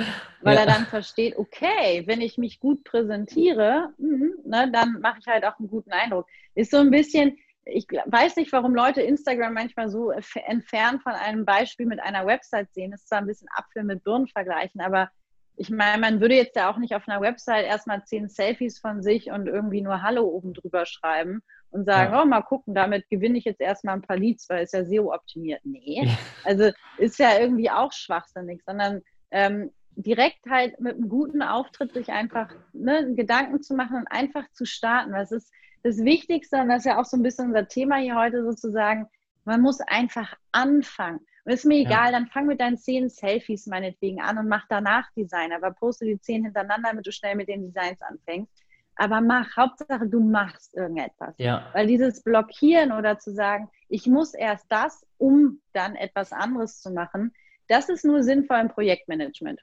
[0.42, 0.62] weil ja.
[0.62, 5.46] er dann versteht, okay, wenn ich mich gut präsentiere, mh, ne, dann mache ich halt
[5.46, 6.28] auch einen guten Eindruck.
[6.54, 11.46] Ist so ein bisschen, ich weiß nicht, warum Leute Instagram manchmal so entfernt von einem
[11.46, 12.92] Beispiel mit einer Website sehen.
[12.92, 15.10] Das ist zwar ein bisschen Apfel mit Birnen vergleichen, aber
[15.58, 19.02] ich meine, man würde jetzt ja auch nicht auf einer Website erstmal zehn Selfies von
[19.02, 21.42] sich und irgendwie nur Hallo oben drüber schreiben
[21.72, 22.22] und sagen, ja.
[22.22, 25.14] oh, mal gucken, damit gewinne ich jetzt erstmal ein paar Leads, weil es ja SEO
[25.14, 25.62] optimiert.
[25.64, 26.10] Nee,
[26.44, 29.02] also ist ja irgendwie auch schwachsinnig, sondern
[29.32, 34.50] ähm, direkt halt mit einem guten Auftritt sich einfach ne, Gedanken zu machen und einfach
[34.52, 35.14] zu starten.
[35.14, 35.52] Das ist
[35.84, 39.08] das Wichtigste und das ist ja auch so ein bisschen unser Thema hier heute sozusagen.
[39.46, 41.20] Man muss einfach anfangen.
[41.46, 42.12] Und ist mir egal, ja.
[42.12, 45.54] dann fang mit deinen zehn Selfies meinetwegen an und mach danach Design.
[45.54, 48.52] Aber poste die zehn hintereinander, damit du schnell mit den Designs anfängst.
[48.96, 51.36] Aber mach, Hauptsache du machst irgendetwas.
[51.38, 51.70] Ja.
[51.74, 56.92] Weil dieses Blockieren oder zu sagen, ich muss erst das, um dann etwas anderes zu
[56.92, 57.32] machen,
[57.68, 59.62] das ist nur sinnvoll im Projektmanagement.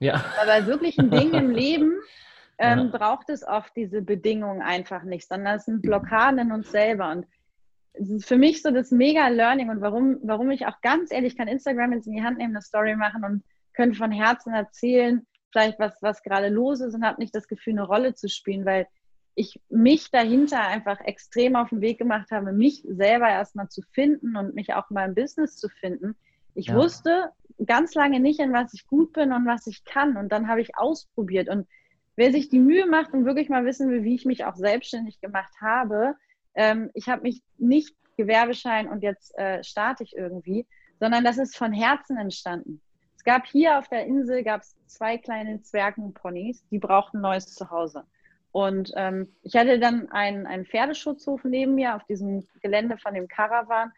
[0.00, 0.14] Ja.
[0.14, 2.00] Aber bei wirklichen Dingen im Leben
[2.58, 2.98] ähm, ja.
[2.98, 7.10] braucht es oft diese Bedingungen einfach nicht, sondern es sind Blockaden in uns selber.
[7.10, 7.26] Und
[8.20, 12.06] für mich so das Mega-Learning und warum, warum ich auch ganz ehrlich kann Instagram jetzt
[12.06, 13.42] in die Hand nehmen, eine Story machen und
[13.74, 17.74] könnte von Herzen erzählen, vielleicht was, was gerade los ist und habe nicht das Gefühl,
[17.74, 18.86] eine Rolle zu spielen, weil
[19.34, 24.36] ich mich dahinter einfach extrem auf den Weg gemacht habe, mich selber erstmal zu finden
[24.36, 26.14] und mich auch mal im Business zu finden.
[26.54, 26.74] Ich ja.
[26.74, 27.30] wusste
[27.64, 30.16] ganz lange nicht, in was ich gut bin und was ich kann.
[30.16, 31.48] Und dann habe ich ausprobiert.
[31.48, 31.66] Und
[32.16, 35.20] wer sich die Mühe macht und wirklich mal wissen will, wie ich mich auch selbstständig
[35.20, 36.16] gemacht habe,
[36.54, 40.66] ähm, ich habe mich nicht Gewerbeschein und jetzt äh, starte ich irgendwie,
[40.98, 42.80] sondern das ist von Herzen entstanden.
[43.16, 47.54] Es gab hier auf der Insel gab es zwei kleine Zwergenponys, die brauchten ein neues
[47.54, 48.04] Zuhause.
[48.52, 53.28] Und ähm, ich hatte dann einen, einen Pferdeschutzhof neben mir auf diesem Gelände von dem
[53.28, 53.92] Caravan.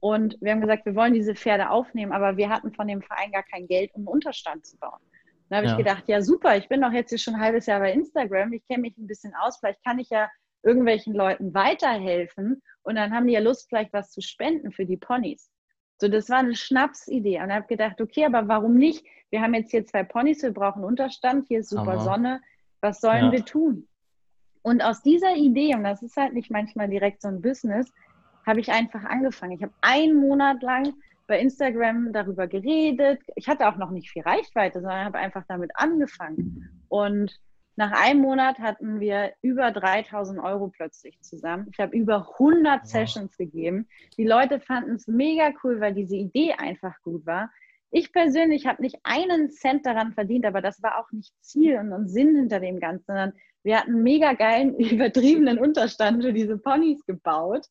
[0.00, 3.32] Und wir haben gesagt, wir wollen diese Pferde aufnehmen, aber wir hatten von dem Verein
[3.32, 5.00] gar kein Geld, um einen Unterstand zu bauen.
[5.48, 5.72] Dann habe ja.
[5.72, 8.52] ich gedacht, ja super, ich bin doch jetzt hier schon ein halbes Jahr bei Instagram,
[8.52, 10.28] ich kenne mich ein bisschen aus, vielleicht kann ich ja
[10.62, 14.96] irgendwelchen Leuten weiterhelfen und dann haben die ja Lust, vielleicht was zu spenden für die
[14.96, 15.50] Ponys.
[16.00, 17.40] So, das war eine Schnapsidee.
[17.40, 19.04] Und ich habe gedacht, okay, aber warum nicht?
[19.30, 22.00] Wir haben jetzt hier zwei Ponys, wir brauchen Unterstand, hier ist super Aha.
[22.00, 22.40] Sonne.
[22.80, 23.32] Was sollen ja.
[23.32, 23.88] wir tun?
[24.62, 27.92] Und aus dieser Idee, und das ist halt nicht manchmal direkt so ein Business,
[28.46, 29.52] habe ich einfach angefangen.
[29.52, 30.94] Ich habe einen Monat lang
[31.26, 33.20] bei Instagram darüber geredet.
[33.36, 36.82] Ich hatte auch noch nicht viel Reichweite, sondern habe einfach damit angefangen.
[36.88, 37.38] Und
[37.78, 41.68] nach einem Monat hatten wir über 3000 Euro plötzlich zusammen.
[41.70, 42.88] Ich habe über 100 wow.
[42.90, 43.86] Sessions gegeben.
[44.16, 47.52] Die Leute fanden es mega cool, weil diese Idee einfach gut war.
[47.92, 52.08] Ich persönlich habe nicht einen Cent daran verdient, aber das war auch nicht Ziel und
[52.08, 57.06] Sinn hinter dem Ganzen, sondern wir hatten einen mega geilen, übertriebenen Unterstand für diese Ponys
[57.06, 57.66] gebaut.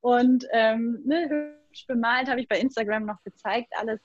[0.00, 4.00] Und ähm, ne, hübsch bemalt habe ich bei Instagram noch gezeigt, alles.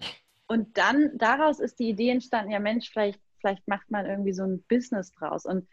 [0.45, 4.43] Und dann daraus ist die Idee entstanden, ja Mensch, vielleicht vielleicht macht man irgendwie so
[4.43, 5.45] ein Business draus.
[5.45, 5.67] Und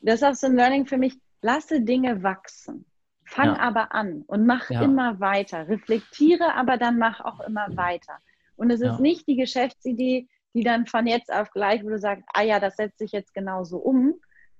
[0.00, 2.84] das ist auch so ein Learning für mich, lasse Dinge wachsen.
[3.26, 3.58] Fang ja.
[3.58, 4.82] aber an und mach ja.
[4.82, 5.66] immer weiter.
[5.68, 8.18] Reflektiere, aber dann mach auch immer weiter.
[8.56, 12.24] Und es ist nicht die Geschäftsidee, die dann von jetzt auf gleich, wo du sagst,
[12.32, 14.14] ah ja, das setze ich jetzt genauso um,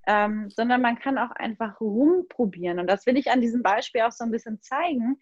[0.07, 2.81] ähm, sondern man kann auch einfach rumprobieren.
[2.81, 5.21] Und das will ich an diesem Beispiel auch so ein bisschen zeigen.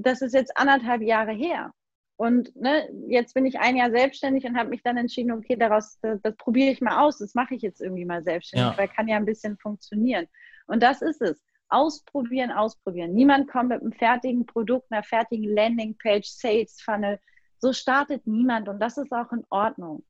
[0.00, 1.72] Das ist jetzt anderthalb Jahre her.
[2.20, 5.98] Und ne, jetzt bin ich ein Jahr selbstständig und habe mich dann entschieden, okay, daraus,
[6.02, 8.76] das, das probiere ich mal aus, das mache ich jetzt irgendwie mal selbstständig, ja.
[8.76, 10.26] weil kann ja ein bisschen funktionieren.
[10.66, 11.42] Und das ist es.
[11.70, 13.14] Ausprobieren, ausprobieren.
[13.14, 17.18] Niemand kommt mit einem fertigen Produkt, einer fertigen Landingpage, Sales Funnel.
[17.56, 20.04] So startet niemand und das ist auch in Ordnung.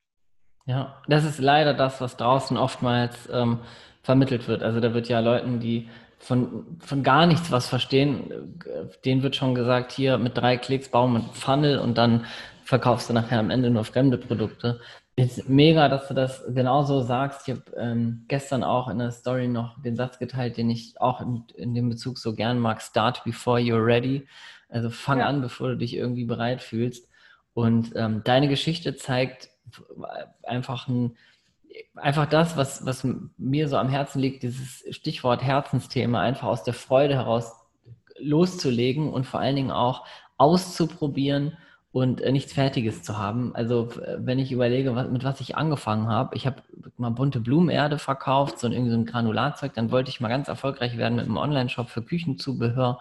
[0.67, 3.61] Ja, das ist leider das, was draußen oftmals ähm,
[4.03, 4.65] vermittelt wird.
[4.65, 5.89] Also da wird ja Leuten, die
[6.21, 8.55] von, von gar nichts was verstehen,
[9.05, 12.27] denen wird schon gesagt, hier mit drei Klicks bauen wir einen Funnel und dann
[12.63, 14.81] verkaufst du nachher am Ende nur fremde Produkte.
[15.17, 17.49] Ist mega, dass du das genauso sagst.
[17.49, 21.21] Ich habe ähm, gestern auch in der Story noch den Satz geteilt, den ich auch
[21.21, 22.81] in, in dem Bezug so gern mag.
[22.81, 24.27] Start before you're ready.
[24.69, 25.27] Also fang ja.
[25.27, 27.09] an, bevor du dich irgendwie bereit fühlst.
[27.55, 29.49] Und ähm, deine Geschichte zeigt
[30.43, 31.17] einfach ein,
[31.95, 33.07] einfach das, was, was
[33.37, 37.53] mir so am Herzen liegt, dieses Stichwort Herzensthema, einfach aus der Freude heraus
[38.19, 40.07] loszulegen und vor allen Dingen auch
[40.37, 41.57] auszuprobieren
[41.93, 43.55] und äh, nichts Fertiges zu haben.
[43.55, 46.63] Also wenn ich überlege, was, mit was ich angefangen habe, ich habe
[46.97, 50.97] mal bunte Blumenerde verkauft, so ein, so ein Granulatzeug, dann wollte ich mal ganz erfolgreich
[50.97, 53.01] werden mit einem Online-Shop für Küchenzubehör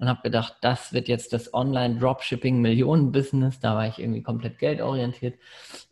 [0.00, 3.60] und habe gedacht, das wird jetzt das Online-Dropshipping-Millionen-Business.
[3.60, 5.38] Da war ich irgendwie komplett geldorientiert.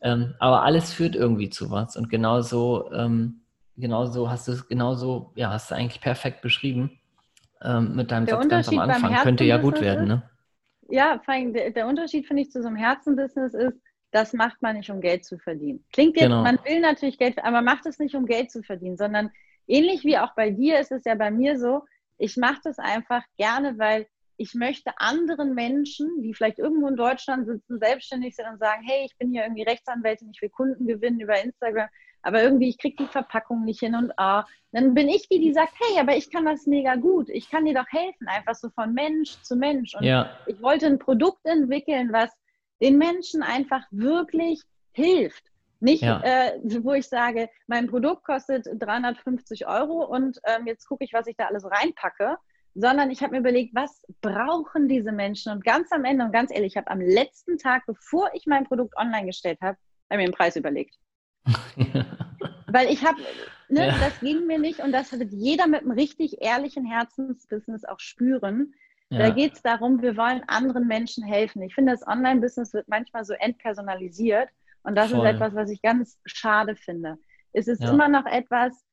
[0.01, 1.97] Ähm, aber alles führt irgendwie zu was.
[1.97, 3.43] Und genauso ähm,
[3.79, 6.99] genauso hast du es genauso, ja, hast du eigentlich perfekt beschrieben
[7.63, 9.15] ähm, mit deinem Der Satz ganz am Anfang.
[9.17, 10.23] Könnte ja gut werden, ne?
[10.91, 13.79] Ja, vor allem der, der Unterschied, finde ich, zu so einem Herzenbusiness ist,
[14.11, 15.85] das macht man nicht, um Geld zu verdienen.
[15.93, 16.43] Klingt jetzt, Genau.
[16.43, 19.31] man will natürlich Geld, aber man macht es nicht, um Geld zu verdienen, sondern
[19.67, 21.83] ähnlich wie auch bei dir ist es ja bei mir so,
[22.19, 24.07] ich mache das einfach gerne, weil
[24.37, 29.05] ich möchte anderen Menschen, die vielleicht irgendwo in Deutschland sitzen, selbstständig sind und sagen, hey,
[29.05, 31.89] ich bin hier irgendwie Rechtsanwältin, ich will Kunden gewinnen über Instagram,
[32.23, 35.53] aber irgendwie, ich kriege die Verpackung nicht hin und ah, dann bin ich die, die
[35.53, 38.71] sagt, hey, aber ich kann das mega gut, ich kann dir doch helfen, einfach so
[38.71, 39.95] von Mensch zu Mensch.
[39.95, 42.31] Und Ja, ich wollte ein Produkt entwickeln, was
[42.81, 44.63] den Menschen einfach wirklich
[44.93, 45.45] hilft.
[45.81, 46.21] Nicht, Ja.
[46.23, 51.27] äh, wo ich sage, mein Produkt kostet 350 Euro und ähm, jetzt gucke ich, was
[51.27, 52.37] ich da alles reinpacke,
[52.75, 55.53] sondern ich habe mir überlegt, was brauchen diese Menschen?
[55.53, 58.65] Und ganz am Ende und ganz ehrlich, ich habe am letzten Tag, bevor ich mein
[58.65, 59.77] Produkt online gestellt habe,
[60.11, 60.95] habe mir den Preis überlegt.
[62.71, 63.19] Weil ich habe,
[63.69, 63.99] ne, Ja.
[63.99, 68.75] das ging mir nicht und das wird jeder mit einem richtig ehrlichen Herzensbusiness auch spüren.
[69.11, 71.63] Da ja, geht es darum, wir wollen anderen Menschen helfen.
[71.63, 74.51] Ich finde, das Online-Business wird manchmal so entpersonalisiert
[74.83, 75.27] und das Voll.
[75.27, 77.17] ist etwas, was ich ganz schade finde.
[77.53, 77.91] Es ist Ja.
[77.93, 78.85] immer noch etwas,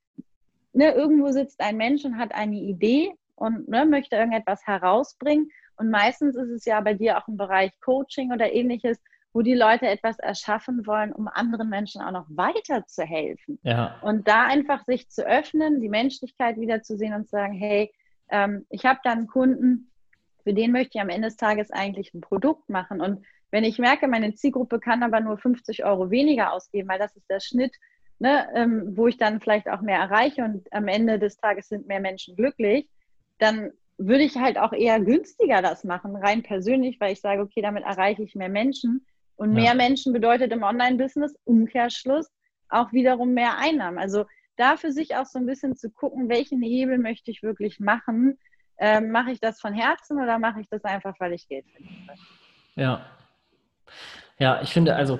[0.73, 5.49] ne, irgendwo sitzt ein Mensch und hat eine Idee und ne, möchte irgendetwas herausbringen.
[5.77, 9.01] Und meistens ist es ja bei dir auch im Bereich Coaching oder ähnliches,
[9.33, 13.59] wo die Leute etwas erschaffen wollen, um anderen Menschen auch noch weiterzuhelfen.
[13.63, 17.91] ja, Und da einfach sich zu öffnen, die Menschlichkeit wiederzusehen und zu sagen, hey,
[18.29, 19.91] ähm, ich habe da einen Kunden,
[20.43, 23.01] für den möchte ich am Ende des Tages eigentlich ein Produkt machen.
[23.01, 23.25] Und
[23.55, 27.29] wenn ich merke, meine Zielgruppe kann aber nur 50 Euro weniger ausgeben, weil das ist
[27.29, 27.73] der Schnitt,
[28.19, 31.87] ne, ähm, wo ich dann vielleicht auch mehr erreiche und am Ende des Tages sind
[31.87, 32.89] mehr Menschen glücklich,
[33.37, 37.61] dann würde ich halt auch eher günstiger das machen, rein persönlich, weil ich sage, okay,
[37.61, 39.05] damit erreiche ich mehr Menschen.
[39.37, 39.61] Und Ja.
[39.61, 42.29] mehr Menschen bedeutet im Online-Business Umkehrschluss
[42.67, 43.97] auch wiederum mehr Einnahmen.
[43.99, 44.25] Also
[44.57, 48.37] da für sich auch so ein bisschen zu gucken, welchen Hebel möchte ich wirklich machen.
[48.79, 52.19] Ähm, mache ich das von Herzen oder mache ich das einfach, weil ich Geld verdiene?
[52.75, 53.14] ja.
[54.39, 55.19] Ja, ich finde, also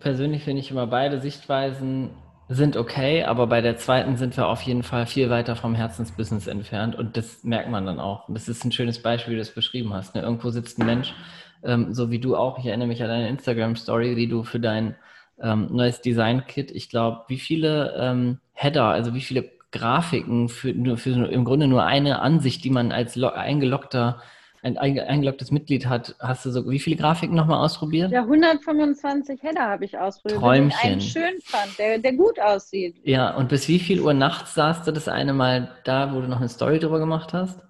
[0.00, 2.10] persönlich finde ich immer beide Sichtweisen
[2.48, 6.48] sind okay, aber bei der zweiten sind wir auf jeden Fall viel weiter vom Herzensbusiness
[6.48, 8.26] entfernt und das merkt man dann auch.
[8.26, 10.16] Und das ist ein schönes Beispiel, wie du es beschrieben hast.
[10.16, 10.22] Ne?
[10.22, 11.14] Irgendwo sitzt ein Mensch,
[11.62, 12.58] ähm, so wie du auch.
[12.58, 14.96] Ich erinnere mich an deine Instagram-Story, die du für dein
[15.40, 21.30] ähm, neues Design-Kit, ich glaube, wie viele ähm, Header, also wie viele Grafiken für, für
[21.30, 24.20] im Grunde nur eine Ansicht, die man als lo- eingeloggter,
[24.62, 28.12] ein einge- eingeloggtes Mitglied hat, hast du so, wie viele Grafiken nochmal ausprobiert?
[28.12, 30.68] Ja, 125 Header habe ich ausprobiert, Träumchen.
[30.68, 32.96] ich einen schön fand, der, der gut aussieht.
[33.04, 36.28] Ja, und bis wie viel Uhr nachts saß du das eine Mal da, wo du
[36.28, 37.60] noch eine Story drüber gemacht hast?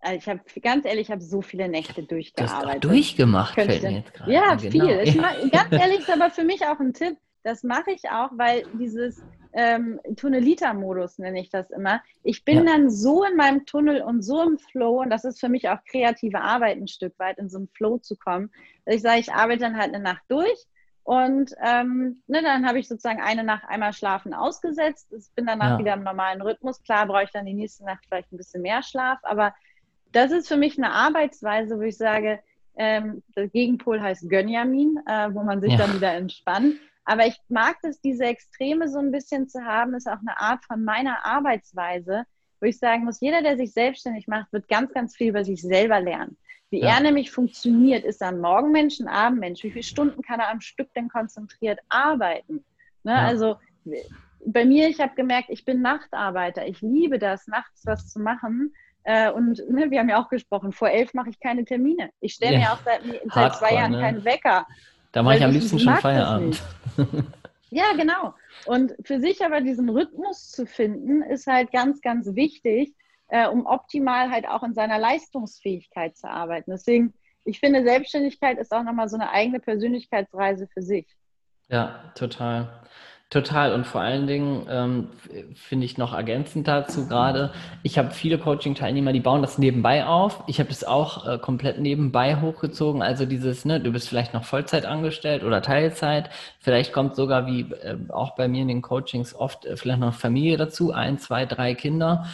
[0.00, 2.84] Also ich habe, ganz ehrlich, ich habe so viele Nächte Du hast durchgearbeitet.
[2.84, 4.70] durchgemacht, fällt mir jetzt gerade Ja, viel.
[4.70, 5.00] Genau.
[5.00, 5.20] Ich Ja.
[5.22, 7.16] mach, ganz ehrlich, ist aber für mich auch ein Tipp.
[7.42, 12.02] Das mache ich auch, weil dieses ähm, Tunnelita-Modus nenne ich das immer.
[12.22, 12.64] Ich bin Ja.
[12.64, 15.78] dann so in meinem Tunnel und so im Flow, und das ist für mich auch
[15.90, 18.50] kreative Arbeit ein Stück weit, in so einen Flow zu kommen,
[18.84, 20.66] dass ich sage, ich arbeite dann halt eine Nacht durch
[21.04, 25.10] und ähm, ne, dann habe ich sozusagen eine Nacht einmal schlafen ausgesetzt.
[25.16, 25.78] Ich bin danach Ja.
[25.78, 26.82] wieder im normalen Rhythmus.
[26.82, 29.54] Klar brauche ich dann die nächste Nacht vielleicht ein bisschen mehr Schlaf, aber
[30.12, 32.40] das ist für mich eine Arbeitsweise, wo ich sage,
[32.76, 35.78] ähm, der Gegenpol heißt Gönjamin, äh, wo man sich Ja.
[35.78, 36.76] dann wieder entspannt.
[37.08, 40.62] Aber ich mag das, diese Extreme so ein bisschen zu haben, ist auch eine Art
[40.66, 42.24] von meiner Arbeitsweise,
[42.60, 45.62] wo ich sagen muss, jeder, der sich selbstständig macht, wird ganz, ganz viel über sich
[45.62, 46.36] selber lernen.
[46.70, 46.96] Wie Ja.
[46.96, 49.62] er nämlich funktioniert, ist er ein Morgenmensch, ein Abendmensch.
[49.62, 52.62] Wie viele Stunden kann er am Stück denn konzentriert arbeiten?
[53.04, 53.12] Ne?
[53.12, 53.24] Ja.
[53.26, 53.56] Also
[54.44, 56.66] bei mir, ich habe gemerkt, ich bin Nachtarbeiter.
[56.66, 58.74] Ich liebe das, nachts was zu machen.
[59.04, 62.10] Äh, und ne, wir haben ja auch gesprochen, vor elf mache ich keine Termine.
[62.20, 62.58] Ich stelle Ja.
[62.58, 63.00] mir auch seit,
[63.32, 64.00] seit zwei Jahren ne?
[64.00, 64.66] keinen Wecker.
[65.18, 66.62] Da mache ich am ich liebsten mag schon Feierabend.
[67.70, 68.34] Ja, genau.
[68.66, 72.94] Und für sich aber diesen Rhythmus zu finden, ist halt ganz, ganz wichtig,
[73.26, 76.70] äh, um optimal halt auch in seiner Leistungsfähigkeit zu arbeiten.
[76.70, 77.12] Deswegen,
[77.44, 81.06] ich finde, Selbstständigkeit ist auch nochmal so eine eigene Persönlichkeitsreise für sich.
[81.68, 82.80] Ja, total.
[83.30, 83.74] Total.
[83.74, 85.08] Und vor allen Dingen ähm,
[85.54, 87.52] finde ich noch ergänzend dazu gerade,
[87.82, 90.42] ich habe viele Coaching-Teilnehmer, die bauen das nebenbei auf.
[90.46, 93.02] Ich habe das auch äh, komplett nebenbei hochgezogen.
[93.02, 96.30] Also dieses, ne, du bist vielleicht noch Vollzeit angestellt oder Teilzeit.
[96.58, 100.14] Vielleicht kommt sogar wie äh, auch bei mir in den Coachings oft äh, vielleicht noch
[100.14, 102.24] Familie dazu, ein, zwei, drei Kinder.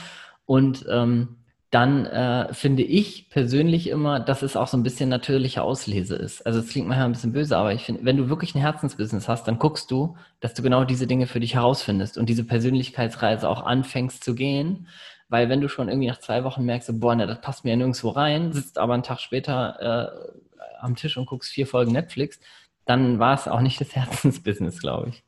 [0.47, 1.37] Und ähm,
[1.75, 6.47] dann äh, finde ich persönlich immer, dass es auch so ein bisschen natürliche Auslese ist.
[6.47, 9.29] Also es klingt manchmal ein bisschen böse, aber ich finde, wenn du wirklich ein Herzensbusiness
[9.29, 13.49] hast, dann guckst du, dass du genau diese Dinge für dich herausfindest und diese Persönlichkeitsreise
[13.49, 14.87] auch anfängst zu gehen.
[15.29, 17.71] Weil wenn du schon irgendwie nach zwei Wochen merkst, so, boah, ne, das passt mir
[17.71, 21.91] ja nirgendwo rein, sitzt aber einen Tag später äh, am Tisch und guckst vier Folgen
[21.91, 22.39] Netflix,
[22.85, 25.25] dann war es auch nicht das Herzensbusiness, glaube ich.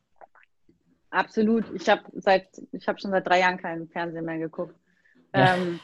[1.10, 1.64] Absolut.
[1.74, 4.76] Ich habe seit, ich habe schon seit drei Jahren keinen Fernsehen mehr geguckt.
[5.34, 5.56] Ja.
[5.56, 5.80] Ähm,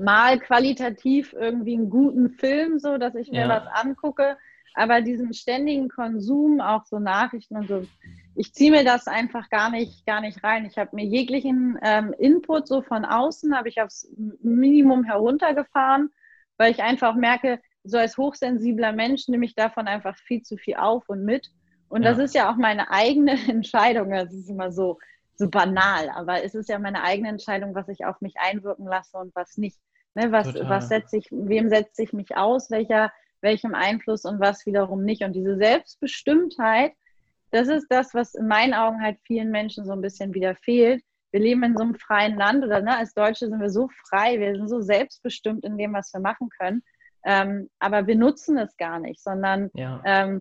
[0.00, 3.48] mal qualitativ irgendwie einen guten Film, so dass ich mir ja.
[3.48, 4.36] was angucke,
[4.74, 7.86] aber diesen ständigen Konsum, auch so Nachrichten und so,
[8.34, 10.64] ich ziehe mir das einfach gar nicht, gar nicht rein.
[10.64, 14.08] Ich habe mir jeglichen ähm, Input so von außen, habe ich aufs
[14.42, 16.10] Minimum heruntergefahren,
[16.56, 20.76] weil ich einfach merke, so als hochsensibler Mensch nehme ich davon einfach viel zu viel
[20.76, 21.50] auf und mit.
[21.88, 22.10] Und ja.
[22.10, 24.10] das ist ja auch meine eigene Entscheidung.
[24.10, 24.98] Das ist immer so,
[25.34, 29.16] so banal, aber es ist ja meine eigene Entscheidung, was ich auf mich einwirken lasse
[29.18, 29.78] und was nicht.
[30.14, 34.66] Ne, was, was setze ich, wem setze ich mich aus, welcher, welchem Einfluss und was
[34.66, 35.22] wiederum nicht.
[35.22, 36.92] Und diese Selbstbestimmtheit,
[37.52, 41.02] das ist das, was in meinen Augen halt vielen Menschen so ein bisschen wieder fehlt.
[41.30, 44.40] Wir leben in so einem freien Land oder ne, als Deutsche sind wir so frei,
[44.40, 46.82] wir sind so selbstbestimmt in dem, was wir machen können.
[47.24, 50.02] Ähm, aber wir nutzen es gar nicht, sondern ja.
[50.04, 50.40] ähm,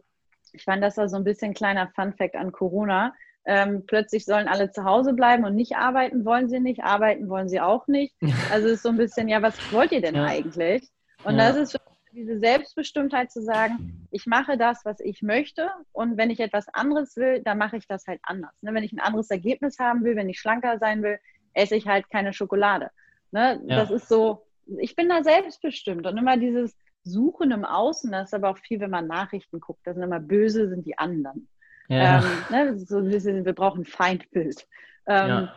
[0.51, 3.13] ich fand, das war so ein bisschen ein kleiner Fun-Fact an Corona.
[3.51, 7.49] Ähm, plötzlich sollen alle zu Hause bleiben und nicht arbeiten wollen sie nicht, arbeiten wollen
[7.49, 8.13] sie auch nicht.
[8.51, 10.25] Also es ist so ein bisschen, ja, was wollt ihr denn ja.
[10.25, 10.87] eigentlich?
[11.23, 11.47] Und ja.
[11.47, 11.79] das ist
[12.11, 17.15] diese Selbstbestimmtheit zu sagen, ich mache das, was ich möchte und wenn ich etwas anderes
[17.15, 18.53] will, dann mache ich das halt anders.
[18.61, 18.71] Ne?
[18.73, 21.19] Wenn ich ein anderes Ergebnis haben will, wenn ich schlanker sein will,
[21.53, 22.91] esse ich halt keine Schokolade.
[23.31, 23.61] Ne?
[23.65, 23.77] Ja.
[23.77, 24.45] Das ist so,
[24.77, 28.79] ich bin da selbstbestimmt und immer dieses Suchen im Außen, das ist aber auch viel,
[28.79, 31.47] wenn man Nachrichten guckt, das sind immer böse, sind die anderen.
[31.89, 32.19] Ja.
[32.19, 32.79] Ähm, ne?
[32.79, 34.67] so wir brauchen Feindbild.
[35.07, 35.55] Ähm, ja.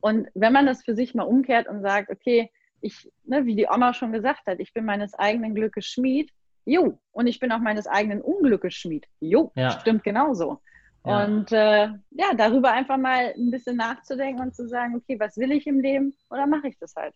[0.00, 2.50] Und wenn man das für sich mal umkehrt und sagt, okay,
[2.80, 6.30] ich, ne, wie die Oma schon gesagt hat, ich bin meines eigenen Glückes Schmied,
[6.64, 9.70] jo, und ich bin auch meines eigenen Unglückes Schmied, jo, ja.
[9.70, 10.60] stimmt genauso.
[11.06, 11.24] Ja.
[11.24, 15.52] Und äh, ja, darüber einfach mal ein bisschen nachzudenken und zu sagen, okay, was will
[15.52, 17.14] ich im Leben oder mache ich das halt?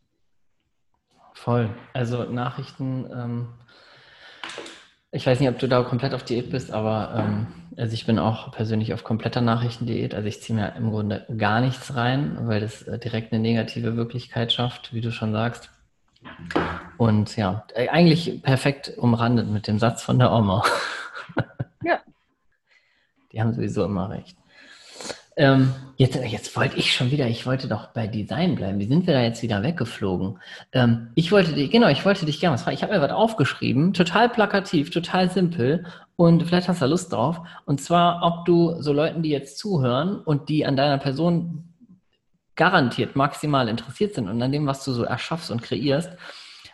[1.33, 1.71] Voll.
[1.95, 3.49] Also Nachrichten, ähm,
[5.11, 7.47] ich weiß nicht, ob du da komplett auf Diät bist, aber ähm,
[7.79, 10.14] also ich bin auch persönlich auf kompletter Nachrichtendiät.
[10.14, 13.97] Also ich ziehe mir im Grunde gar nichts rein, weil das äh, direkt eine negative
[13.97, 15.70] Wirklichkeit schafft, wie du schon sagst.
[16.97, 20.64] Und ja, äh, eigentlich perfekt umrandet mit dem Satz von der Oma.
[21.85, 22.01] Ja.
[23.31, 24.37] Die haben sowieso immer recht.
[25.39, 28.80] Ähm, jetzt, jetzt wollte ich schon wieder, ich wollte doch bei Design bleiben.
[28.80, 30.41] Wie sind wir da jetzt wieder weggeflogen?
[30.72, 32.74] Ähm, ich wollte dich, genau, ich wollte dich gerne was fragen.
[32.74, 35.86] Ich habe mir was aufgeschrieben, total plakativ, total simpel
[36.16, 37.41] und vielleicht hast du da Lust drauf.
[37.66, 41.72] Und zwar, ob du so Leuten, die jetzt zuhören und die an deiner Person
[42.57, 46.11] garantiert maximal interessiert sind und an dem, was du so erschaffst und kreierst,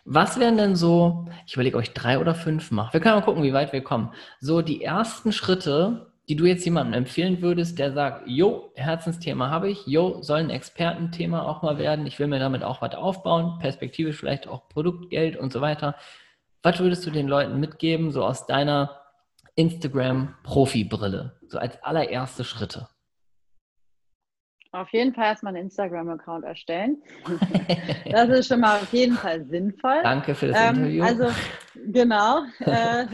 [0.06, 2.94] was wären denn so, ich überlege euch drei oder fünf machen.
[2.94, 4.10] Wir können mal gucken, wie weit wir kommen.
[4.40, 9.70] So die ersten Schritte, die du jetzt jemandem empfehlen würdest, der sagt, jo, Herzensthema habe
[9.70, 13.58] ich, jo, soll ein Expertenthema auch mal werden, ich will mir damit auch was aufbauen,
[13.58, 15.96] perspektivisch vielleicht auch Produktgeld und so weiter.
[16.62, 19.02] Was würdest du den Leuten mitgeben, so aus deiner
[19.54, 22.88] Instagram-Profi-Brille, so als allererste Schritte?
[24.74, 27.00] Auf jeden Fall erstmal einen Instagram-Account erstellen.
[28.10, 30.00] Das ist schon mal auf jeden Fall sinnvoll.
[30.02, 31.04] Danke für das ähm, Interview.
[31.04, 31.28] Also,
[31.92, 32.42] genau.
[32.60, 33.06] Äh,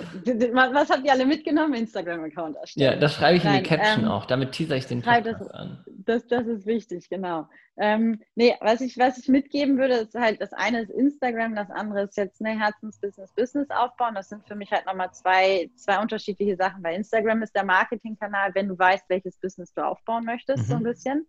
[0.53, 1.75] was habt ihr alle mitgenommen?
[1.75, 2.93] Instagram-Account erstellen.
[2.93, 4.27] Ja, das schreibe ich Nein, in die Caption ähm, auch.
[4.27, 5.85] Damit teaser ich den Podcast das, an.
[5.87, 7.49] Das, das ist wichtig, genau.
[7.77, 11.71] Ähm, nee, was ich, was ich mitgeben würde, ist halt, das eine ist Instagram, das
[11.71, 14.15] andere ist jetzt eine Herzensbusiness, Business aufbauen.
[14.15, 16.83] Das sind für mich halt nochmal zwei, zwei unterschiedliche Sachen.
[16.83, 20.69] Bei Instagram ist der Marketingkanal, wenn du weißt, welches Business du aufbauen möchtest, mhm.
[20.69, 21.27] so ein bisschen.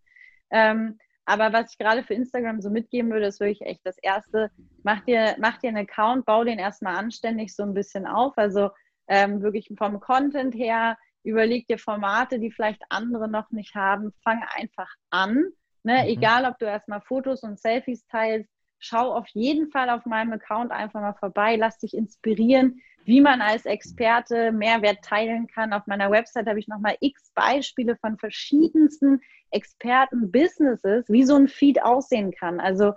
[0.52, 4.52] Ähm, aber was ich gerade für Instagram so mitgeben würde, ist wirklich echt das Erste,
[4.84, 8.38] mach dir, mach dir einen Account, bau den erstmal anständig so ein bisschen auf.
[8.38, 8.72] Also
[9.08, 14.44] ähm, wirklich vom Content her, überleg dir Formate, die vielleicht andere noch nicht haben, fang
[14.56, 15.46] einfach an.
[15.84, 16.04] Ne?
[16.04, 16.10] Mhm.
[16.10, 18.50] Egal, ob du erstmal Fotos und Selfies teilst,
[18.82, 23.42] schau auf jeden Fall auf meinem Account einfach mal vorbei, lass dich inspirieren, wie man
[23.42, 25.72] als Experte Mehrwert teilen kann.
[25.72, 29.22] Auf meiner Website habe ich nochmal x Beispiele von verschiedensten
[29.52, 32.60] Experten-Businesses, wie so ein Feed aussehen kann.
[32.60, 32.94] Also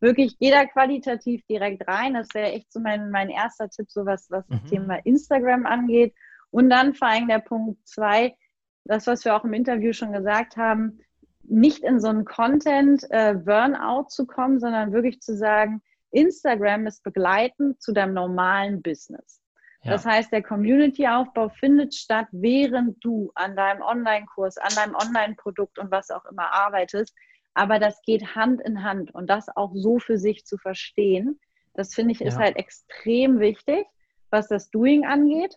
[0.00, 2.14] wirklich jeder qualitativ direkt rein.
[2.14, 4.52] Das wäre echt so mein, mein erster Tipp, so was, was mhm.
[4.60, 6.14] das Thema Instagram angeht.
[6.50, 8.36] Und dann vor allem der Punkt zwei,
[8.84, 11.00] das, was wir auch im Interview schon gesagt haben,
[11.50, 17.82] nicht in so einen Content-Burnout äh, zu kommen, sondern wirklich zu sagen, Instagram ist begleitend
[17.82, 19.40] zu deinem normalen Business.
[19.82, 19.92] Ja.
[19.92, 25.90] Das heißt, der Community-Aufbau findet statt, während du an deinem Online-Kurs, an deinem Online-Produkt und
[25.90, 27.14] was auch immer arbeitest.
[27.54, 31.38] Aber das geht Hand in Hand und das auch so für sich zu verstehen,
[31.78, 32.26] das finde ich ja.
[32.26, 33.86] ist halt extrem wichtig,
[34.30, 35.54] was das Doing angeht.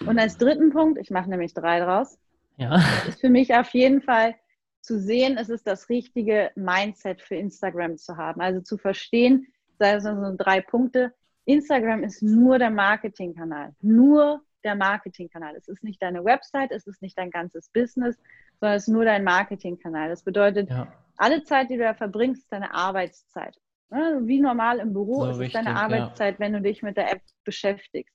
[0.00, 2.18] Und als dritten Punkt, ich mache nämlich drei draus,
[2.58, 2.78] ja.
[3.08, 4.34] ist für mich auf jeden Fall
[4.82, 8.40] zu sehen, es ist das richtige Mindset für Instagram zu haben.
[8.40, 9.46] Also zu verstehen,
[9.78, 11.14] das sind so drei Punkte.
[11.44, 13.74] Instagram ist nur der Marketingkanal.
[13.80, 15.56] Nur der Marketingkanal.
[15.56, 18.16] Es ist nicht deine Website, es ist nicht dein ganzes Business,
[18.60, 20.08] sondern es ist nur dein Marketingkanal.
[20.08, 20.92] Das bedeutet, ja.
[21.16, 23.56] alle Zeit, die du da verbringst, ist deine Arbeitszeit.
[23.90, 26.40] Wie normal im Büro so ist es deine Arbeitszeit, ja.
[26.40, 28.14] wenn du dich mit der App beschäftigst.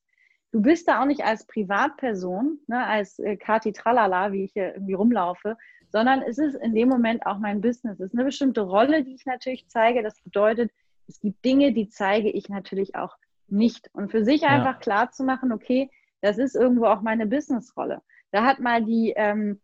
[0.51, 4.73] Du bist da auch nicht als Privatperson, ne, als äh, Kati Tralala, wie ich hier
[4.73, 5.57] irgendwie rumlaufe,
[5.91, 7.99] sondern es ist in dem Moment auch mein Business.
[7.99, 10.03] Es ist eine bestimmte Rolle, die ich natürlich zeige.
[10.03, 10.71] Das bedeutet,
[11.07, 13.15] es gibt Dinge, die zeige ich natürlich auch
[13.47, 13.89] nicht.
[13.93, 14.79] Und für sich einfach ja.
[14.79, 15.89] klar zu machen, okay,
[16.21, 18.01] das ist irgendwo auch meine Businessrolle.
[18.31, 19.61] Da hat mal die, ähm,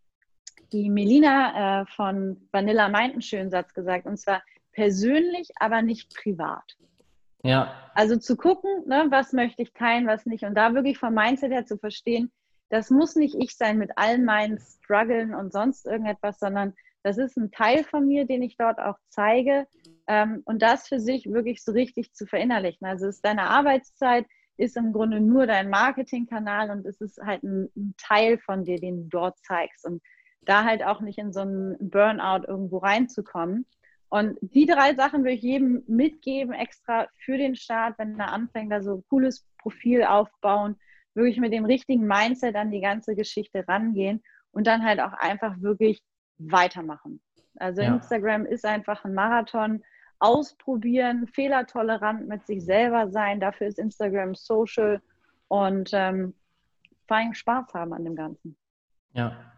[0.71, 6.15] die Melina äh, von Vanilla Mind einen schönen Satz gesagt, und zwar persönlich, aber nicht
[6.15, 6.77] privat.
[7.43, 7.73] Ja.
[7.93, 10.45] Also zu gucken, ne, was möchte ich teilen, was nicht.
[10.45, 12.31] Und da wirklich vom Mindset her zu verstehen,
[12.73, 17.37] das muss nicht ich sein mit all meinen Struggeln und sonst irgendetwas, sondern das ist
[17.37, 19.67] ein Teil von mir, den ich dort auch zeige.
[20.07, 22.87] Ähm, und das für sich wirklich so richtig zu verinnerlichen.
[22.87, 24.25] Also es ist deine Arbeitszeit,
[24.57, 28.79] ist im Grunde nur dein Marketingkanal und es ist halt ein, ein, Teil von dir,
[28.79, 29.85] den du dort zeigst.
[29.85, 30.01] Und
[30.41, 33.67] da halt auch nicht in so einen Burnout irgendwo reinzukommen.
[34.09, 38.71] Und die drei Sachen würde ich jedem mitgeben, extra für den Start, wenn er anfängt,
[38.71, 40.75] da so ein cooles Profil aufbauen,
[41.13, 45.59] wirklich mit dem richtigen Mindset an die ganze Geschichte rangehen und dann halt auch einfach
[45.61, 46.01] wirklich
[46.37, 47.21] weitermachen.
[47.57, 47.93] Also ja.
[47.93, 49.83] Instagram ist einfach ein Marathon.
[50.19, 53.41] Ausprobieren, fehlertolerant mit sich selber sein.
[53.41, 55.01] Dafür ist Instagram Social
[55.49, 56.33] und ähm,
[57.07, 58.55] vor allem Spaß haben an dem Ganzen.
[59.11, 59.53] Ja,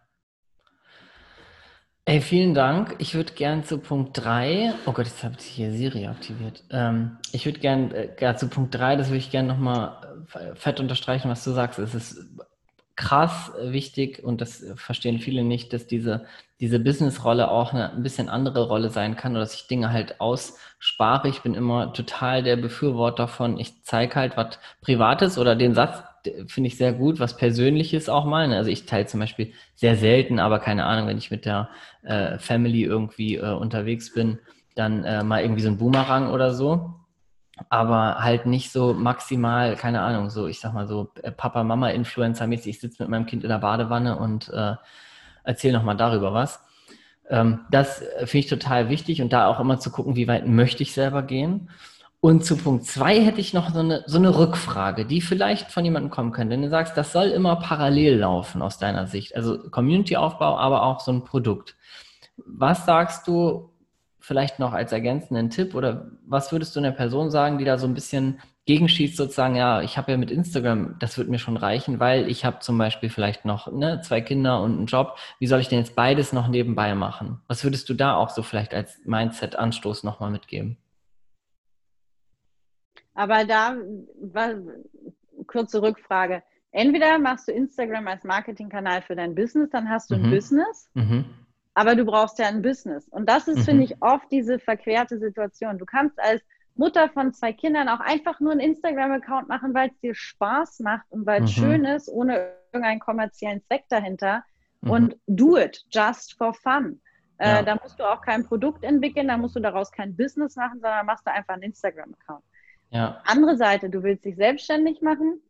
[2.07, 2.93] Ey, vielen Dank.
[2.99, 6.63] Ich würde gern zu Punkt 3, oh Gott, jetzt habe ich hier Siri aktiviert.
[6.69, 10.14] Ähm, ich würde gern, äh, zu Punkt 3, das würde ich gerne nochmal
[10.55, 11.79] fett unterstreichen, was du sagst.
[11.79, 12.25] Es ist
[12.95, 16.25] krass wichtig und das verstehen viele nicht, dass diese,
[16.61, 20.21] diese Business-Rolle auch eine ein bisschen andere Rolle sein kann oder dass ich Dinge halt
[20.21, 21.27] ausspare.
[21.27, 23.59] Ich bin immer total der Befürworter davon.
[23.59, 26.03] Ich zeige halt was Privates oder den Satz,
[26.47, 28.47] finde ich sehr gut, was Persönliches auch mal.
[28.47, 28.55] Ne?
[28.55, 31.69] Also ich teile zum Beispiel sehr selten, aber keine Ahnung, wenn ich mit der
[32.03, 34.39] äh, Family irgendwie äh, unterwegs bin,
[34.75, 36.93] dann äh, mal irgendwie so ein Boomerang oder so.
[37.69, 42.79] Aber halt nicht so maximal, keine Ahnung, so ich sag mal so äh, Papa-Mama-Influencer-mäßig, ich
[42.79, 44.75] sitze mit meinem Kind in der Badewanne und äh,
[45.43, 46.59] erzähle nochmal darüber was.
[47.29, 50.47] Ähm, das äh, finde ich total wichtig und da auch immer zu gucken, wie weit
[50.47, 51.69] möchte ich selber gehen.
[52.19, 55.85] Und zu Punkt zwei hätte ich noch so eine, so eine Rückfrage, die vielleicht von
[55.85, 56.53] jemandem kommen könnte.
[56.53, 60.99] Wenn du sagst, das soll immer parallel laufen aus deiner Sicht, also Community-Aufbau, aber auch
[60.99, 61.75] so ein Produkt.
[62.37, 63.69] Was sagst du
[64.25, 67.85] vielleicht noch als ergänzenden Tipp oder was würdest du einer Person sagen, die da so
[67.85, 71.99] ein bisschen gegenschießt, sozusagen, ja, ich habe ja mit Instagram, das wird mir schon reichen,
[71.99, 75.17] weil ich habe zum Beispiel vielleicht noch ne, zwei Kinder und einen Job.
[75.37, 77.39] Wie soll ich denn jetzt beides noch nebenbei machen?
[77.47, 80.77] Was würdest du da auch so vielleicht als Mindset-Anstoß nochmal mitgeben?
[83.13, 83.75] Aber da
[84.19, 84.55] war
[85.45, 86.41] kurze Rückfrage.
[86.71, 90.25] Entweder machst du Instagram als Marketingkanal für dein Business, dann hast du mhm.
[90.25, 91.25] ein Business, mhm.
[91.75, 93.07] Aber du brauchst ja ein Business.
[93.09, 93.63] Und das ist, mhm.
[93.63, 95.77] finde ich, oft diese verquerte Situation.
[95.77, 96.41] Du kannst als
[96.75, 101.05] Mutter von zwei Kindern auch einfach nur einen Instagram-Account machen, weil es dir Spaß macht
[101.09, 101.61] und weil es mhm.
[101.61, 104.43] schön ist, ohne irgendeinen kommerziellen Zweck dahinter.
[104.81, 104.89] Mhm.
[104.89, 107.01] Und do it, just for fun.
[107.37, 107.59] Äh, ja.
[107.59, 110.79] Äh, da musst du auch kein Produkt entwickeln, da musst du daraus kein Business machen,
[110.79, 112.43] sondern machst du einfach einen Instagram-Account.
[112.91, 113.21] Ja.
[113.25, 115.41] Andere Seite, du willst dich selbstständig machen,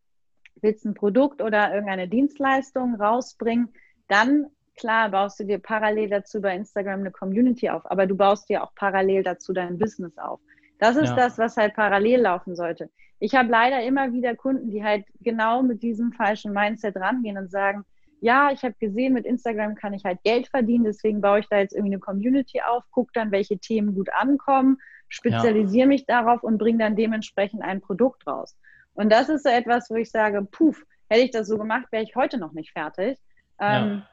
[0.61, 3.73] willst ein Produkt oder irgendeine Dienstleistung rausbringen,
[4.07, 8.49] dann klar baust du dir parallel dazu bei Instagram eine Community auf, aber du baust
[8.49, 10.39] dir auch parallel dazu dein Business auf.
[10.79, 11.15] Das ist ja.
[11.15, 12.89] das, was halt parallel laufen sollte.
[13.19, 17.49] Ich habe leider immer wieder Kunden, die halt genau mit diesem falschen Mindset rangehen und
[17.49, 17.85] sagen,
[18.21, 21.57] ja, ich habe gesehen, mit Instagram kann ich halt Geld verdienen, deswegen baue ich da
[21.59, 25.87] jetzt irgendwie eine Community auf, gucke dann, welche Themen gut ankommen spezialisiere ja.
[25.87, 28.57] mich darauf und bringe dann dementsprechend ein Produkt raus.
[28.93, 32.03] Und das ist so etwas, wo ich sage, puff, hätte ich das so gemacht, wäre
[32.03, 33.17] ich heute noch nicht fertig.
[33.59, 34.09] Ähm, ja.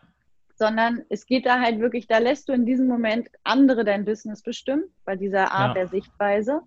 [0.55, 4.42] Sondern es geht da halt wirklich, da lässt du in diesem Moment andere dein Business
[4.42, 5.82] bestimmen, bei dieser Art ja.
[5.82, 6.62] der Sichtweise.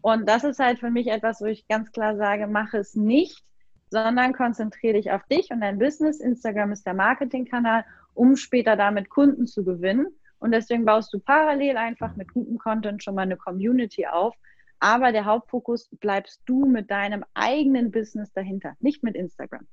[0.00, 3.42] Und das ist halt für mich etwas, wo ich ganz klar sage, mache es nicht,
[3.90, 6.20] sondern konzentriere dich auf dich und dein Business.
[6.20, 7.84] Instagram ist der Marketingkanal,
[8.14, 10.08] um später damit Kunden zu gewinnen.
[10.38, 14.34] Und deswegen baust du parallel einfach mit gutem Content schon mal eine Community auf.
[14.80, 19.66] Aber der Hauptfokus bleibst du mit deinem eigenen Business dahinter, nicht mit Instagram.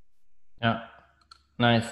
[0.60, 0.88] Ja,
[1.58, 1.86] Nice.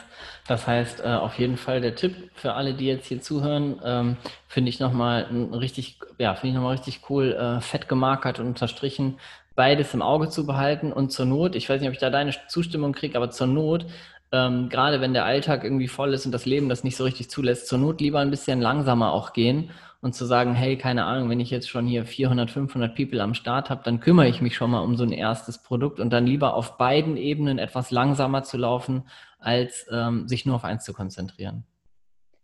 [0.47, 4.17] Das heißt, äh, auf jeden Fall der Tipp für alle, die jetzt hier zuhören, ähm,
[4.47, 9.19] finde ich nochmal richtig, ja, finde ich nochmal richtig cool, äh, fett gemarkert und unterstrichen,
[9.55, 12.35] beides im Auge zu behalten und zur Not, ich weiß nicht, ob ich da deine
[12.49, 13.87] Zustimmung kriege, aber zur Not
[14.35, 17.31] ähm, gerade wenn der Alltag irgendwie voll ist und das Leben das nicht so richtig
[17.31, 19.71] zulässt, zur Not lieber ein bisschen langsamer auch gehen
[20.05, 23.32] und zu sagen, hey, keine Ahnung, wenn ich jetzt schon hier 400, 500 People am
[23.32, 26.26] Start habe, dann kümmere ich mich schon mal um so ein erstes Produkt und dann
[26.26, 30.92] lieber auf beiden Ebenen etwas langsamer zu laufen, als ähm, sich nur auf eins zu
[30.92, 31.64] konzentrieren.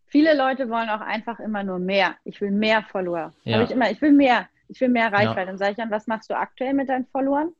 [0.06, 2.14] viele Leute wollen auch einfach immer nur mehr.
[2.24, 3.32] Ich will mehr Follower.
[3.44, 3.62] Ja.
[3.62, 4.48] ich immer, ich will mehr.
[4.68, 5.40] Ich will mehr Reichweite.
[5.40, 5.46] Ja.
[5.46, 7.50] Dann sage ich dann, was machst du aktuell mit deinen Followern?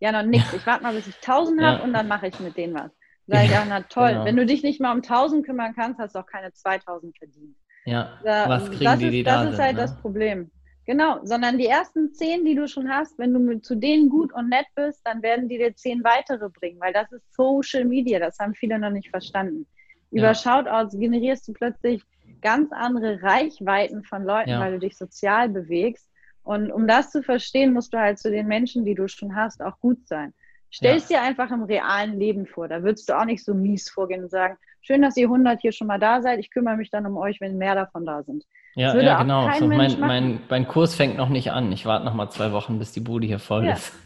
[0.00, 0.52] Ja, noch nichts.
[0.52, 1.66] Ich warte mal, bis ich 1000 ja.
[1.68, 2.90] habe und dann mache ich mit denen was.
[3.28, 4.10] Sag ich, ja, na toll.
[4.10, 4.24] Genau.
[4.24, 7.56] Wenn du dich nicht mal um 1000 kümmern kannst, hast du auch keine 2000 verdient.
[7.84, 9.82] Ja, da, was kriegen das die, die ist, da Das ist halt ne?
[9.82, 10.50] das Problem.
[10.86, 14.34] Genau, sondern die ersten zehn, die du schon hast, wenn du mit, zu denen gut
[14.34, 18.18] und nett bist, dann werden die dir zehn weitere bringen, weil das ist Social Media,
[18.18, 19.66] das haben viele noch nicht verstanden.
[20.10, 20.34] Über ja.
[20.34, 22.02] Shoutouts generierst du plötzlich
[22.42, 24.60] ganz andere Reichweiten von Leuten, ja.
[24.60, 26.08] weil du dich sozial bewegst.
[26.42, 29.62] Und um das zu verstehen, musst du halt zu den Menschen, die du schon hast,
[29.62, 30.34] auch gut sein.
[30.70, 31.20] Stell es ja.
[31.20, 32.68] dir einfach im realen Leben vor.
[32.68, 35.72] Da würdest du auch nicht so mies vorgehen und sagen, schön, dass ihr 100 hier
[35.72, 36.38] schon mal da seid.
[36.38, 38.44] Ich kümmere mich dann um euch, wenn mehr davon da sind.
[38.74, 39.50] Ja, ja genau.
[39.58, 41.72] So, mein, mein, mein, Kurs fängt noch nicht an.
[41.72, 43.74] Ich warte noch mal zwei Wochen, bis die Bude hier voll ja.
[43.74, 43.92] ist.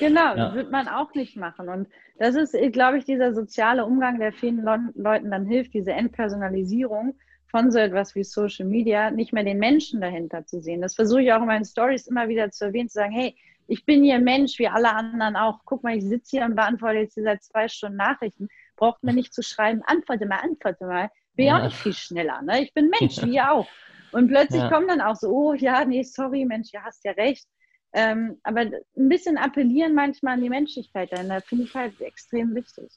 [0.00, 0.52] Genau, ja.
[0.52, 1.68] wird man auch nicht machen.
[1.68, 1.86] Und
[2.18, 7.14] das ist, glaube ich, dieser soziale Umgang, der vielen Le Leuten dann hilft, diese Entpersonalisierung
[7.46, 10.82] von so etwas wie Social Media, nicht mehr den Menschen dahinter zu sehen.
[10.82, 13.36] Das versuche ich auch in meinen Stories immer wieder zu erwähnen, zu sagen, hey,
[13.68, 15.60] ich bin hier ein Mensch wie alle anderen auch.
[15.64, 18.48] Guck mal, ich sitze hier und beantworte jetzt hier seit zwei Stunden Nachrichten.
[18.76, 21.10] Braucht mir nicht zu schreiben, antworte mal, antworte mal.
[21.34, 22.42] Bin ja auch nicht viel schneller.
[22.42, 22.62] Ne?
[22.62, 23.66] Ich bin Mensch, wie ihr auch.
[24.12, 24.70] Und plötzlich ja.
[24.70, 27.46] kommen dann auch so, oh ja, nee, sorry, Mensch, du hast ja recht.
[27.92, 32.90] Ähm, aber ein bisschen appellieren manchmal an die Menschlichkeit da finde ich halt extrem wichtig.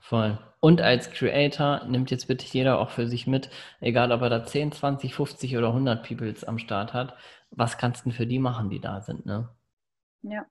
[0.00, 0.38] Voll.
[0.60, 4.44] Und als Creator nimmt jetzt bitte jeder auch für sich mit, egal ob er da
[4.44, 7.16] 10, 20, 50 oder 100 Peoples am Start hat,
[7.50, 9.48] was kannst du denn für die machen, die da sind, ne?
[10.22, 10.44] Ja.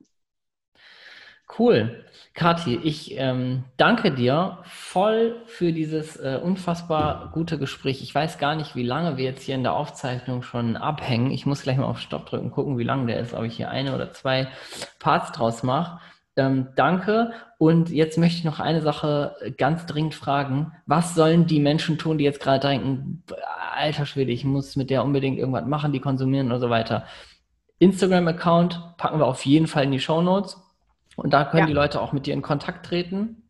[1.57, 2.05] Cool.
[2.33, 8.01] Kathi, ich ähm, danke dir voll für dieses äh, unfassbar gute Gespräch.
[8.01, 11.31] Ich weiß gar nicht, wie lange wir jetzt hier in der Aufzeichnung schon abhängen.
[11.31, 13.69] Ich muss gleich mal auf Stopp drücken, gucken, wie lang der ist, ob ich hier
[13.69, 14.47] eine oder zwei
[14.99, 15.99] Parts draus mache.
[16.37, 17.33] Ähm, danke.
[17.57, 20.71] Und jetzt möchte ich noch eine Sache ganz dringend fragen.
[20.85, 23.23] Was sollen die Menschen tun, die jetzt gerade denken,
[23.75, 27.05] alter Schwede, ich muss mit der unbedingt irgendwas machen, die konsumieren oder so weiter?
[27.79, 30.57] Instagram-Account packen wir auf jeden Fall in die Show Notes.
[31.21, 31.67] Und da können ja.
[31.67, 33.43] die Leute auch mit dir in Kontakt treten.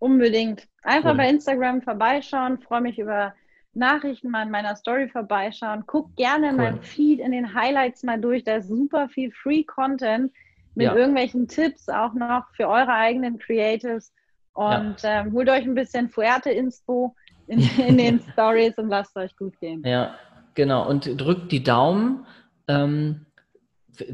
[0.00, 0.66] Unbedingt.
[0.82, 1.18] Einfach cool.
[1.18, 2.58] bei Instagram vorbeischauen.
[2.58, 3.32] Freue mich über
[3.74, 5.84] Nachrichten mal in meiner Story vorbeischauen.
[5.86, 6.56] Guck gerne cool.
[6.56, 8.42] mein Feed in den Highlights mal durch.
[8.42, 10.32] Da ist super viel Free Content
[10.74, 10.96] mit ja.
[10.96, 14.12] irgendwelchen Tipps auch noch für eure eigenen Creatives.
[14.52, 15.20] Und ja.
[15.20, 17.14] ähm, holt euch ein bisschen Fuerte-Inspo
[17.46, 19.82] in, in den Stories und lasst euch gut gehen.
[19.84, 20.16] Ja,
[20.54, 20.88] genau.
[20.88, 22.26] Und drückt die Daumen.
[22.66, 23.26] Ähm,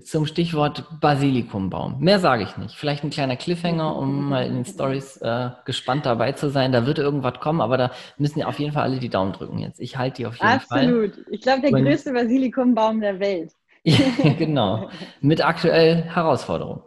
[0.05, 2.01] zum Stichwort Basilikumbaum.
[2.01, 2.76] Mehr sage ich nicht.
[2.76, 6.72] Vielleicht ein kleiner Cliffhanger, um mal in den Stories äh, gespannt dabei zu sein.
[6.72, 9.59] Da wird irgendwas kommen, aber da müssen ja auf jeden Fall alle die Daumen drücken
[9.59, 9.80] jetzt.
[9.80, 10.68] Ich halte die auf jeden Absolut.
[10.68, 11.09] Fall.
[11.09, 11.26] Absolut.
[11.30, 13.53] Ich glaube, der Und, größte Basilikumbaum der Welt.
[14.39, 14.89] genau.
[15.20, 16.83] Mit aktuell Herausforderungen.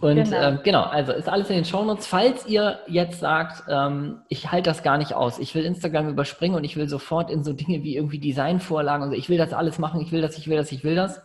[0.00, 0.36] Und genau.
[0.36, 0.82] Ähm, genau.
[0.82, 2.06] also ist alles in den Shownotes.
[2.06, 6.56] Falls ihr jetzt sagt, ähm, ich halte das gar nicht aus, ich will Instagram überspringen
[6.56, 9.52] und ich will sofort in so Dinge wie irgendwie Designvorlagen und so, ich will das
[9.52, 11.22] alles machen, ich will das, ich will das, ich will das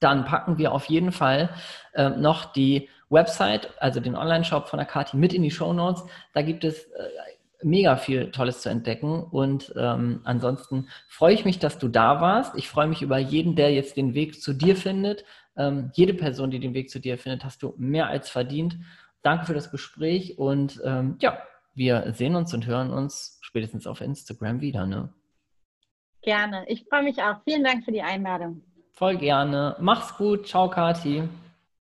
[0.00, 1.50] dann packen wir auf jeden Fall
[1.94, 6.04] äh, noch die Website, also den Online-Shop von der Kati mit in die Show Notes.
[6.32, 7.08] Da gibt es äh,
[7.62, 9.22] mega viel Tolles zu entdecken.
[9.22, 12.54] Und ähm, ansonsten freue ich mich, dass du da warst.
[12.56, 15.24] Ich freue mich über jeden, der jetzt den Weg zu dir findet.
[15.56, 18.78] Ähm, jede Person, die den Weg zu dir findet, hast du mehr als verdient.
[19.22, 21.38] Danke für das Gespräch und ähm, ja,
[21.74, 24.86] wir sehen uns und hören uns spätestens auf Instagram wieder.
[24.86, 25.12] Ne?
[26.22, 26.64] Gerne.
[26.68, 27.36] Ich freue mich auch.
[27.44, 28.62] Vielen Dank für die Einladung.
[29.00, 29.74] Voll gerne.
[29.80, 30.46] Mach's gut.
[30.46, 31.28] Ciao, Kati.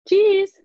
[0.07, 0.62] Tschüss.